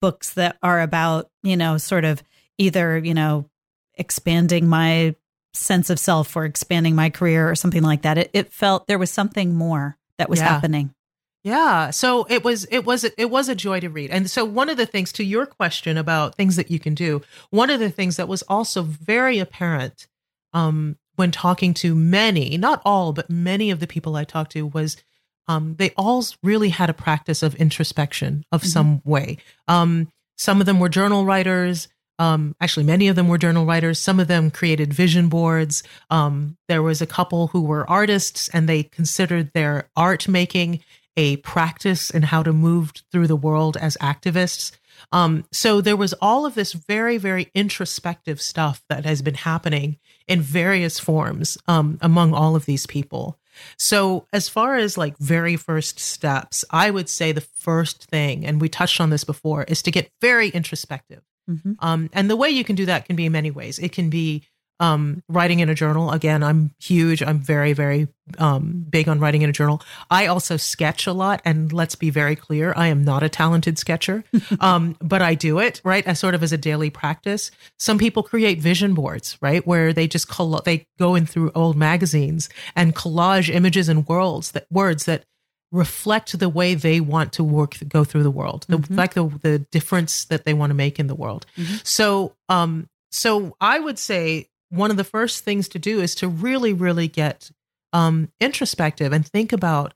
[0.00, 2.22] books that are about, you know, sort of
[2.58, 3.48] either, you know,
[3.94, 5.14] expanding my
[5.54, 8.18] sense of self or expanding my career or something like that.
[8.18, 10.48] It, it felt there was something more that was Yeah.
[10.48, 10.92] happening.
[11.44, 14.10] Yeah, so it was it was it was a joy to read.
[14.10, 17.22] And so one of the things to your question about things that you can do,
[17.50, 20.08] one of the things that was also very apparent
[20.52, 24.66] um when talking to many, not all, but many of the people I talked to
[24.66, 24.96] was
[25.48, 28.66] um they all really had a practice of introspection of Mhm.
[28.66, 29.38] some way.
[29.68, 33.98] Um some of them were journal writers, um, actually, many of them were journal writers.
[33.98, 35.82] Some of them created vision boards.
[36.10, 40.80] Um, there was a couple who were artists, and they considered their art making
[41.18, 44.72] a practice in how to move through the world as activists.
[45.12, 49.98] Um, so there was all of this very, very introspective stuff that has been happening
[50.26, 53.38] in various forms um, among all of these people.
[53.78, 58.60] So, as far as like very first steps, I would say the first thing, and
[58.60, 61.22] we touched on this before, is to get very introspective.
[61.46, 63.78] hmm Um, and the way you can do that can be in many ways.
[63.78, 64.42] It can be
[64.80, 66.10] um, writing in a journal.
[66.10, 67.22] Again, I'm huge.
[67.22, 68.08] I'm very, very
[68.38, 69.80] um, big on writing in a journal.
[70.10, 71.40] I also sketch a lot.
[71.44, 74.22] And let's be very clear, I am not a talented sketcher,
[74.60, 76.06] um, but I do it, right?
[76.06, 77.50] As sort of as a daily practice.
[77.78, 79.66] Some people create vision boards, right?
[79.66, 84.50] Where they just, coll- they go in through old magazines and collage images and worlds
[84.52, 85.24] that words that
[85.72, 88.96] reflect the way they want to work go through the world the Mhm.
[88.96, 91.84] like the the difference that they want to make in the world Mhm.
[91.84, 96.28] so um so i would say one of the first things to do is to
[96.28, 97.50] really really get
[97.92, 99.94] um introspective and think about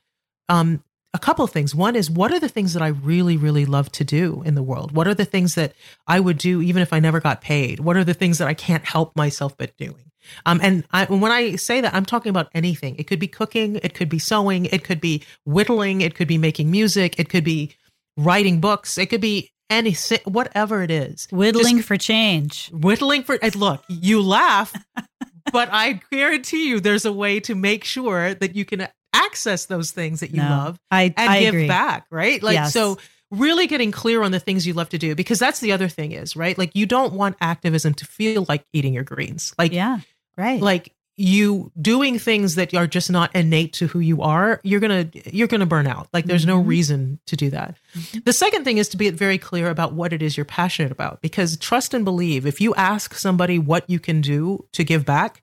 [0.48, 1.74] um a couple of things.
[1.74, 4.62] One is what are the things that i really really love to do in the
[4.62, 4.92] world?
[4.92, 5.74] What are the things that
[6.06, 7.80] i would do even if i never got paid?
[7.80, 10.10] What are the things that i can't help myself but doing?
[10.46, 12.96] Um, and I, when I say that, I'm talking about anything.
[12.96, 16.38] It could be cooking, it could be sewing, it could be whittling, it could be
[16.38, 17.74] making music, it could be
[18.16, 21.26] writing books, it could be any whatever it is.
[21.30, 22.68] Whittling Just for change.
[22.72, 23.38] whittling for.
[23.54, 24.74] Look, you laugh,
[25.52, 29.90] but I guarantee you, there's a way to make sure that you can access those
[29.92, 31.68] things that you No, love I, and I give agree.
[31.68, 32.42] back, right?
[32.42, 32.72] Like Yes.
[32.72, 32.98] so
[33.30, 36.12] really getting clear on the things you love to do because that's the other thing
[36.12, 36.56] is, right?
[36.58, 39.54] Like you don't want activism to feel like eating your greens.
[39.58, 39.98] Like Yeah,
[40.36, 40.60] right.
[40.60, 45.10] like you doing things that are just not innate to who you are, you're going
[45.10, 46.08] to you're going to burn out.
[46.12, 46.66] Like there's no Mhm.
[46.66, 47.76] reason to do that.
[48.24, 51.20] The second thing is to be very clear about what it is you're passionate about
[51.20, 55.42] because trust and believe if you ask somebody what you can do to give back,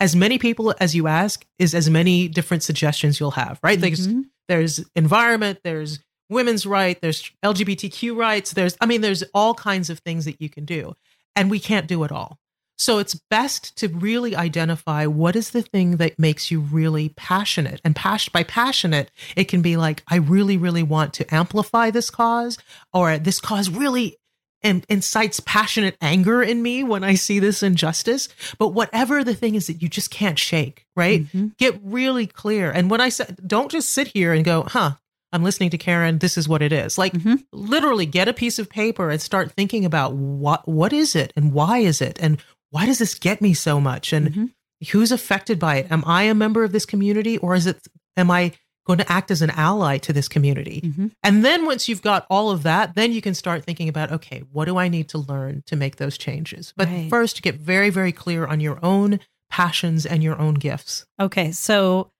[0.00, 3.80] as many people as you ask is as many different suggestions you'll have, right?
[3.80, 4.24] There's Mhm.
[4.48, 10.00] there's environment, there's women's right, there's LGBTQ rights, there's I mean there's all kinds of
[10.00, 10.94] things that you can do
[11.36, 12.38] and we can't do it all.
[12.80, 17.80] So it's best to really identify what is the thing that makes you really passionate.
[17.84, 22.08] And pas- by passionate, it can be like I really really want to amplify this
[22.10, 22.56] cause
[22.94, 24.16] or this cause really
[24.62, 28.28] in- incites passionate anger in me when I see this injustice.
[28.58, 31.24] But whatever the thing is that you just can't shake, right?
[31.34, 31.56] Mhm.
[31.58, 32.70] Get really clear.
[32.70, 34.92] And when I said, don't just sit here and go, huh,
[35.32, 36.18] I'm listening to Karen.
[36.18, 36.98] This is what it is.
[36.98, 37.44] Like Mhm.
[37.52, 41.52] literally get a piece of paper and start thinking about what, what is it and
[41.52, 42.18] why is it?
[42.20, 42.38] And
[42.70, 44.12] why does this get me so much?
[44.12, 44.50] And Mhm.
[44.92, 45.90] who's affected by it?
[45.90, 48.52] Am I a member of this community or is it, am I
[48.86, 50.80] going to act as an ally to this community?
[50.82, 51.12] Mhm.
[51.22, 54.42] And then once you've got all of that, then you can start thinking about, okay,
[54.52, 56.72] what do I need to learn to make those changes?
[56.76, 57.10] But Right.
[57.10, 61.04] first, get very, very clear on your own passions and your own gifts.
[61.20, 62.10] Okay, so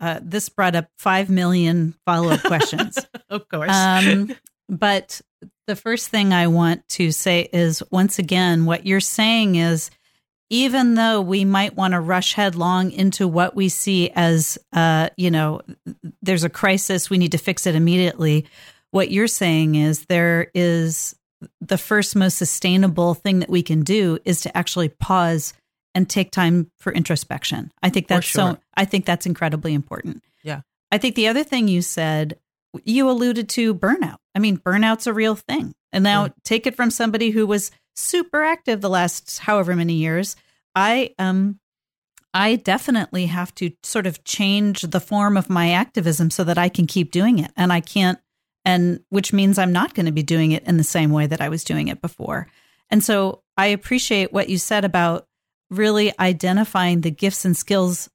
[0.00, 2.98] uh, this brought up five million follow up questions.
[3.30, 3.70] Of course.
[3.72, 4.34] um,
[4.68, 5.20] but
[5.66, 9.90] the first thing I want to say is once again, what you're saying is
[10.50, 15.30] even though we might want to rush headlong into what we see as, uh, you
[15.30, 15.60] know,
[16.22, 18.46] there's a crisis, we need to fix it immediately.
[18.90, 21.16] What you're saying is there is
[21.60, 25.54] the first most sustainable thing that we can do is to actually pause
[25.94, 27.72] and take time for introspection.
[27.82, 28.52] I think that's sure.
[28.52, 30.22] so I think that's incredibly important.
[30.42, 30.62] Yeah.
[30.90, 32.38] I think the other thing you said,
[32.84, 34.18] you alluded to burnout.
[34.34, 35.74] I mean, burnout's a real thing.
[35.92, 40.34] And now take it from somebody who was super active the last however many years.
[40.74, 41.60] I um
[42.32, 46.68] I definitely have to sort of change the form of my activism so that I
[46.68, 47.52] can keep doing it.
[47.56, 48.18] And I can't
[48.64, 51.40] and which means I'm not going to be doing it in the same way that
[51.40, 52.48] I was doing it before.
[52.90, 55.26] And so I appreciate what you said about
[55.70, 58.08] really identifying the gifts and skills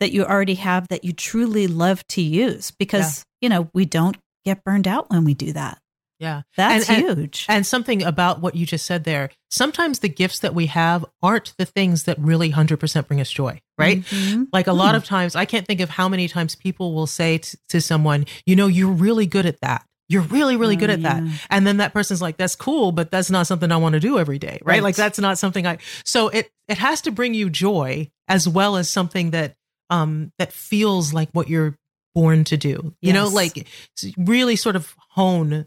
[0.00, 4.16] that you already have that you truly love to use because, you know, we don't
[4.44, 5.78] get burned out when we do that.
[6.18, 6.42] Yeah.
[6.56, 7.46] That's And- huge.
[7.48, 9.30] And something about what you just said there.
[9.50, 13.58] Sometimes the gifts that we have aren't the things that really 100% bring us joy,
[13.78, 14.02] right?
[14.02, 14.48] Mhm.
[14.52, 17.38] Like a lot of times, I can't think of how many times people will say
[17.38, 19.82] t- to someone, you know, you're really good at that.
[20.10, 21.22] You're really, really good Oh, at that.
[21.48, 24.18] And then that person's like, that's cool, but that's not something I want to do
[24.18, 24.74] every day, right?
[24.74, 24.82] Right.
[24.82, 28.76] Like that's not something I, so it, it has to bring you joy as well
[28.76, 29.54] as something that,
[29.88, 31.76] um, that feels like what you're
[32.14, 33.68] born to do, you know, like
[34.16, 35.66] really sort of hone,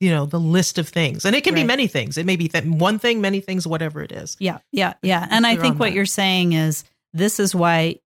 [0.00, 1.24] you know, the list of things.
[1.24, 2.16] And it can be many things.
[2.16, 4.36] It may be th- one thing, many things, whatever it is.
[4.40, 5.26] Yeah, yeah, yeah.
[5.30, 5.94] And I think what that.
[5.94, 7.96] you're saying is this is why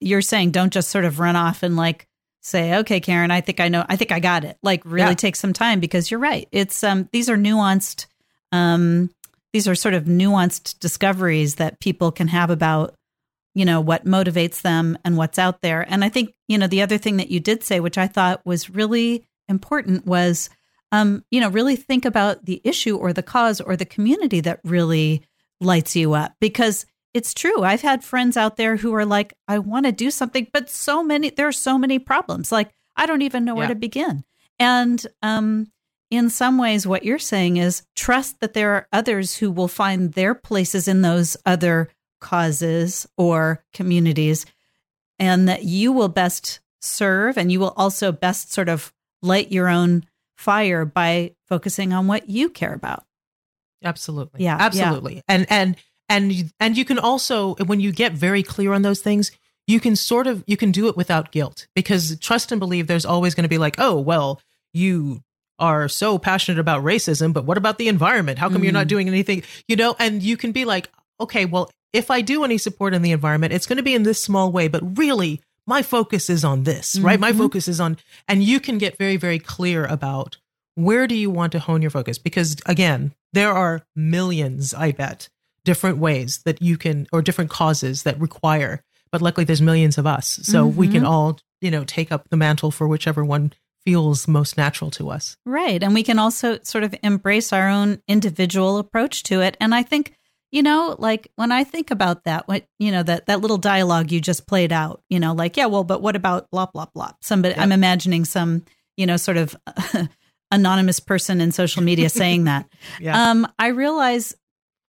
[0.00, 2.08] you're saying don't just sort of run off and like
[2.40, 4.58] say, okay, Karen, I think I know, I think I got it.
[4.62, 5.14] Like really Yeah.
[5.14, 6.48] take some time because you're right.
[6.52, 8.06] It's um these are nuanced
[8.52, 9.10] um
[9.52, 12.94] these are sort of nuanced discoveries that people can have about
[13.54, 15.84] you know what motivates them and what's out there.
[15.88, 18.40] And I think, you know, the other thing that you did say which I thought
[18.44, 20.50] was really important was
[20.92, 24.60] um you know, really think about the issue or the cause or the community that
[24.64, 25.22] really
[25.60, 27.62] lights you up because it's true.
[27.62, 31.02] I've had friends out there who are like, I want to do something, but so
[31.04, 32.50] many, there are so many problems.
[32.50, 33.74] Like, I don't even know where Yeah.
[33.74, 34.24] to begin.
[34.58, 35.70] And um,
[36.10, 40.12] in some ways, what you're saying is trust that there are others who will find
[40.14, 41.88] their places in those other
[42.24, 44.46] causes or communities,
[45.20, 49.68] and that you will best serve and you will also best sort of light your
[49.68, 50.04] own
[50.36, 53.04] fire by focusing on what you care about.
[53.82, 54.42] Absolutely.
[54.44, 54.64] Yeah, yeah.
[54.66, 55.22] Absolutely.
[55.28, 55.76] And and
[56.08, 59.30] and you- and you can also when you get very clear on those things,
[59.66, 63.06] you can sort of you can do it without guilt because trust and believe there's
[63.06, 64.40] always going to be like, "Oh, well,
[64.72, 65.22] you
[65.58, 68.38] are so passionate about racism, but what about the environment?
[68.38, 68.94] How come you're not Mm.
[68.94, 72.58] doing anything?" You know, and you can be like, "Okay, well, if I do any
[72.58, 75.80] support in the environment, it's going to be in this small way, but really my
[75.82, 77.18] focus is on this, right?
[77.18, 77.38] My Mhm.
[77.38, 77.96] focus is on
[78.28, 80.36] and you can get very very clear about
[80.74, 85.28] where do you want to hone your focus because again there are millions i bet
[85.64, 88.82] different ways that you can or different causes that require
[89.12, 91.08] but luckily there's millions of us so we can Mhm.
[91.08, 93.52] all you know take up the mantle for whichever one
[93.86, 95.82] feels most natural to us Right.
[95.82, 99.56] And we can also sort of embrace our own individual approach to it.
[99.60, 100.14] And I think,
[100.54, 104.12] you know, like when I think about that, what, you know, that, that little dialogue
[104.12, 107.10] you just played out, you know, like, yeah, well, but what about blah, blah, blah?
[107.20, 107.62] Somebody, Yep.
[107.64, 108.64] I'm imagining some,
[108.96, 109.56] you know, sort of
[110.52, 112.68] anonymous person in social media saying that.
[113.00, 114.32] yeah Um, I realize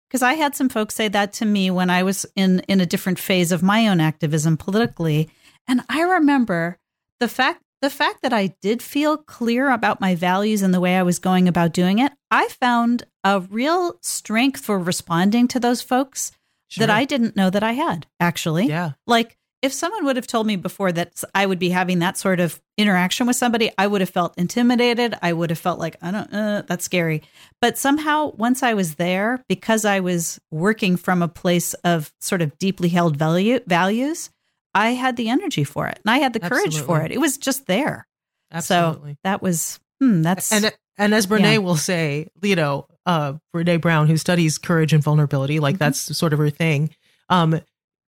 [0.09, 2.85] because I had some folks say that to me when I was in in a
[2.87, 5.29] different phase of my own activism politically,
[5.67, 6.79] and I remember
[7.19, 10.97] the fact the fact that I did feel clear about my values and the way
[10.97, 12.11] I was going about doing it.
[12.31, 16.31] I found a real strength for responding to those folks
[16.77, 18.67] that I didn't know that I had actually.
[18.67, 22.17] yeah Like if someone would have told me before that I would be having that
[22.17, 25.13] sort of interaction with somebody, I would have felt intimidated.
[25.21, 27.21] I would have felt like, I don't, uh, that's scary.
[27.61, 32.41] But somehow, once I was there, because I was working from a place of sort
[32.41, 34.31] of deeply held value, values,
[34.73, 37.11] I had the energy for it and I had the courage for it.
[37.11, 38.07] It was just there.
[38.51, 41.57] absolutely So that was, hmm, that's, and and as Brene Yeah.
[41.59, 45.79] will say, you know, uh, Brene Brown, who studies courage and vulnerability, like Mhm.
[45.79, 46.89] that's sort of her thing.
[47.29, 47.61] Um,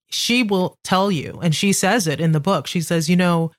[0.09, 2.67] she will tell you, and she says it in the book.
[2.67, 3.51] She says, you know,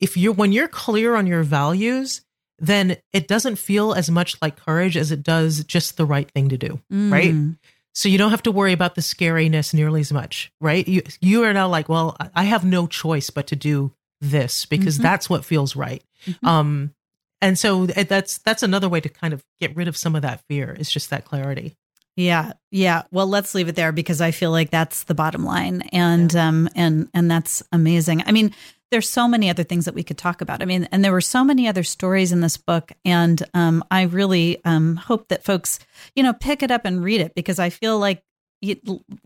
[0.00, 2.22] if you're when you're clear on your values,
[2.58, 6.48] then it doesn't feel as much like courage as it does just the right thing
[6.50, 6.80] to do.
[6.90, 7.34] right?
[7.34, 7.56] Mm,
[7.92, 10.86] So you don't have to worry about the scariness nearly as much, right?
[10.86, 14.98] You you are now like, well, I- have no choice but to do this because
[14.98, 15.02] Mhm.
[15.02, 16.02] that's what feels right.
[16.26, 16.46] Mhm.
[16.48, 16.94] Um,
[17.40, 20.42] and so that's that's another way to kind of get rid of some of that
[20.48, 20.76] fear.
[20.78, 21.76] Is just that clarity.
[22.16, 23.02] Yeah, yeah.
[23.10, 26.68] Well, let's leave it there because I feel like that's the bottom line, and um,
[26.74, 28.22] and and that's amazing.
[28.26, 28.54] I mean,
[28.90, 30.60] there's so many other things that we could talk about.
[30.60, 34.02] I mean, and there were so many other stories in this book, and um, I
[34.02, 35.78] really um, hope that folks,
[36.14, 38.22] you know, pick it up and read it because I feel like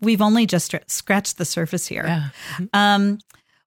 [0.01, 2.05] we've only just scratched the surface here.
[2.07, 2.29] Yeah.
[2.53, 2.65] Mm-hmm.
[2.75, 3.19] Um,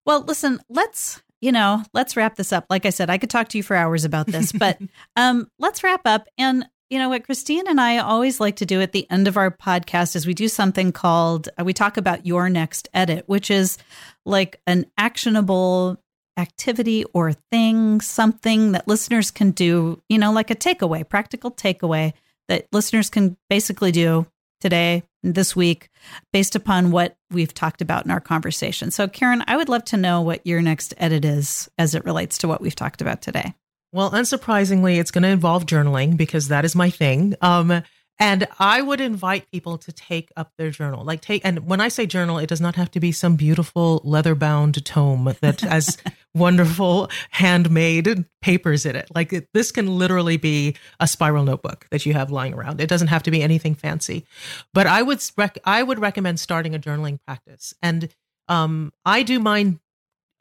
[0.06, 2.66] well, listen, let's you know, let's wrap this up.
[2.70, 4.80] Like I said, I could talk to you for hours about this, but
[5.16, 6.28] um, let's wrap up.
[6.38, 9.36] And you know what Christine and I always like to do at the end of
[9.36, 13.52] our podcast is we do something called uh, we talk about your next edit, which
[13.52, 13.78] is
[14.26, 16.02] like an actionable
[16.38, 22.14] activity or thing, something that listeners can do, you know, like a takeaway, practical takeaway
[22.48, 24.26] that listeners can basically do
[24.60, 25.90] today, this week,
[26.32, 28.92] based upon what we've talked about in our conversation.
[28.92, 32.38] So, Karen, I would love to know what your next edit is as it relates
[32.40, 33.54] to what we've talked about today.
[33.92, 37.36] Well, unsurprisingly, it's going to involve journaling because that is my thing.
[37.42, 37.84] Um,
[38.20, 41.04] and I would invite people to take up their journal.
[41.06, 44.02] Like take and when I say journal, it does not have to be some beautiful
[44.04, 45.98] leather-bound tome that has
[46.34, 49.10] wonderful handmade papers in it.
[49.14, 52.82] Like it, this can literally be a spiral notebook that you have lying around.
[52.82, 54.26] It doesn't have to be anything fancy.
[54.74, 57.74] But I would rec- I would recommend starting a journaling practice.
[57.82, 58.10] And
[58.48, 59.80] um, I do mine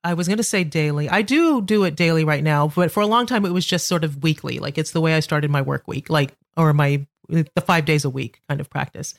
[0.07, 1.09] I was going to say daily.
[1.09, 3.89] I do do it daily right now, but for a long time it was just
[3.89, 4.61] sort of weekly.
[4.61, 8.05] Like it's the way I started my work week, like or my the 5 days
[8.05, 9.19] a week kind of practice.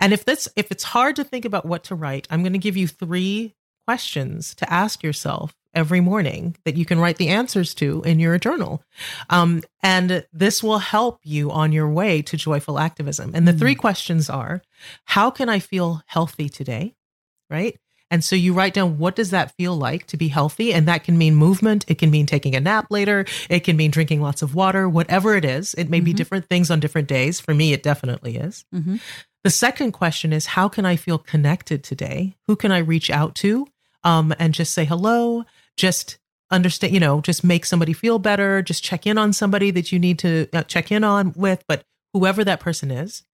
[0.00, 2.58] And if this if it's hard to think about what to write, I'm going to
[2.58, 3.54] give you 3
[3.86, 8.38] questions to ask yourself every morning that you can write the answers to in your
[8.38, 8.82] journal.
[9.28, 13.32] Um, and this will help you on your way to joyful activism.
[13.34, 13.58] And the mm.
[13.58, 14.62] three questions are
[15.06, 16.94] How can I feel healthy today?
[17.50, 17.78] Right?
[18.10, 20.72] And so you write down what does that feel like to be healthy?
[20.72, 21.84] And that can mean movement.
[21.88, 23.24] It can mean taking a nap later.
[23.48, 25.74] It can mean drinking lots of water, whatever it is.
[25.74, 26.04] It may mm-hmm.
[26.04, 27.40] be different things on different days.
[27.40, 28.64] For me, it definitely is.
[28.74, 28.96] Mm-hmm.
[29.42, 32.36] The second question is how can I feel connected today?
[32.46, 33.66] Who can I reach out to
[34.02, 35.44] um, and just say hello?
[35.76, 36.18] Just
[36.50, 38.62] understand, you know, just make somebody feel better.
[38.62, 41.84] Just check in on somebody that you need to uh, check in on with, but
[42.12, 43.24] whoever that person is.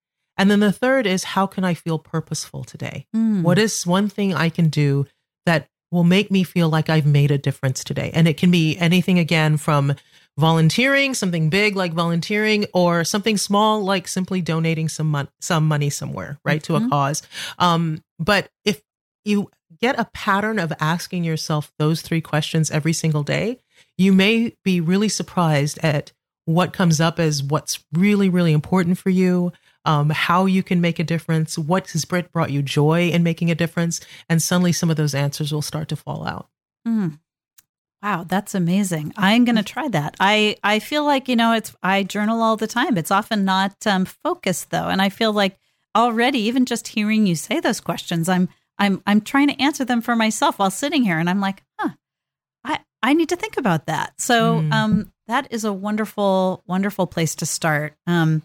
[0.41, 3.07] And then the third is how can I feel purposeful today?
[3.15, 3.43] Mm.
[3.43, 5.07] What is one thing I can do
[5.45, 8.11] that will make me feel like I've made a difference today?
[8.15, 9.95] And it can be anything again from
[10.39, 15.91] volunteering, something big like volunteering, or something small like simply donating some mon- some money
[15.91, 16.73] somewhere, right, mm-hmm.
[16.73, 16.89] to a mm-hmm.
[16.89, 17.23] cause.
[17.59, 18.81] Um, but if
[19.27, 23.59] you get a pattern of asking yourself those three questions every single day,
[23.99, 26.13] you may be really surprised at
[26.47, 29.53] what comes up as what's really, really important for you,
[29.85, 33.55] um, how you can make a difference, what has brought you joy in making a
[33.55, 36.49] difference, and suddenly some of those answers will start to fall out.
[36.87, 37.19] Mm.
[38.03, 39.13] Wow, that's amazing.
[39.17, 40.17] I'm going to try that.
[40.21, 42.97] I I feel like you know it's I journal all the time.
[42.97, 45.59] It's often not um, focused though, and I feel like
[45.97, 50.01] already even just hearing you say those questions, I'm I'm I'm trying to answer them
[50.01, 51.91] for myself while sitting here, and I'm like, huh,
[52.65, 54.15] I I need to think about that.
[54.19, 54.73] So mm.
[54.73, 57.95] um, that is a wonderful wonderful place to start.
[58.07, 58.43] Um,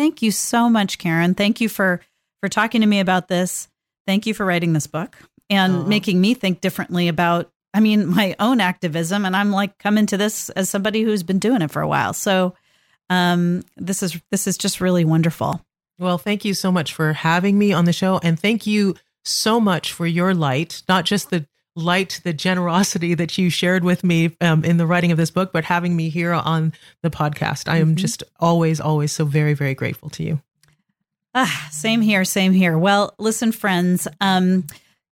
[0.00, 1.34] Thank you so much, Karen.
[1.34, 2.00] Thank you for
[2.40, 3.68] for talking to me about this.
[4.06, 5.18] Thank you for writing this book
[5.50, 10.06] and making me think differently about I mean, my own activism and I'm like coming
[10.06, 12.14] to this as somebody who's been doing it for a while.
[12.14, 12.54] So
[13.10, 15.60] um this is this is just really wonderful.
[15.98, 18.94] Well, thank you so much for having me on the show and thank you
[19.26, 21.46] so much for your light, not just the
[21.80, 25.52] light the generosity that you shared with me um, in the writing of this book,
[25.52, 26.72] but having me here on
[27.02, 27.68] the podcast.
[27.68, 27.96] I am mm-hmm.
[27.96, 30.40] just always, always so very, very grateful to you.
[31.34, 32.76] Ah, same here, same here.
[32.76, 34.08] Well, listen, friends.
[34.20, 34.66] Um,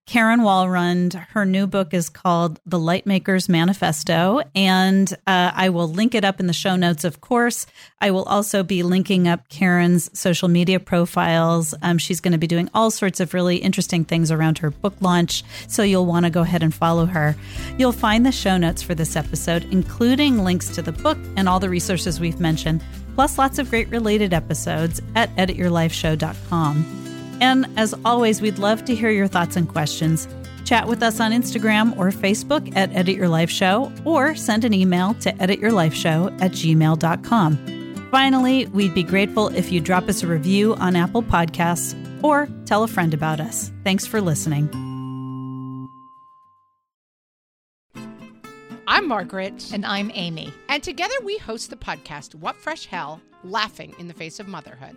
[0.08, 1.12] Karen Walrond.
[1.12, 6.40] Her new book is called The Lightmaker's Manifesto, and uh, I will link it up
[6.40, 7.66] in the show notes, of course.
[8.00, 11.74] I will also be linking up Karen's social media profiles.
[11.82, 14.94] Um, she's going to be doing all sorts of really interesting things around her book
[15.02, 17.36] launch, so you'll want to go ahead and follow her.
[17.76, 21.60] You'll find the show notes for this episode, including links to the book and all
[21.60, 22.82] the resources we've mentioned,
[23.14, 27.07] plus lots of great related episodes at edityourlifeshow.com.
[27.40, 30.28] And as always, we'd love to hear your thoughts and questions.
[30.64, 34.74] Chat with us on Instagram or Facebook at Edit Your Life Show or send an
[34.74, 38.08] email to edityourlifeshow at gmail.com.
[38.10, 42.82] Finally, we'd be grateful if you drop us a review on Apple Podcasts or tell
[42.82, 43.70] a friend about us.
[43.84, 44.68] Thanks for listening.
[48.86, 49.70] I'm Margaret.
[49.72, 50.52] And I'm Amy.
[50.68, 54.96] And together we host the podcast, What Fresh Hell Laughing in the Face of Motherhood.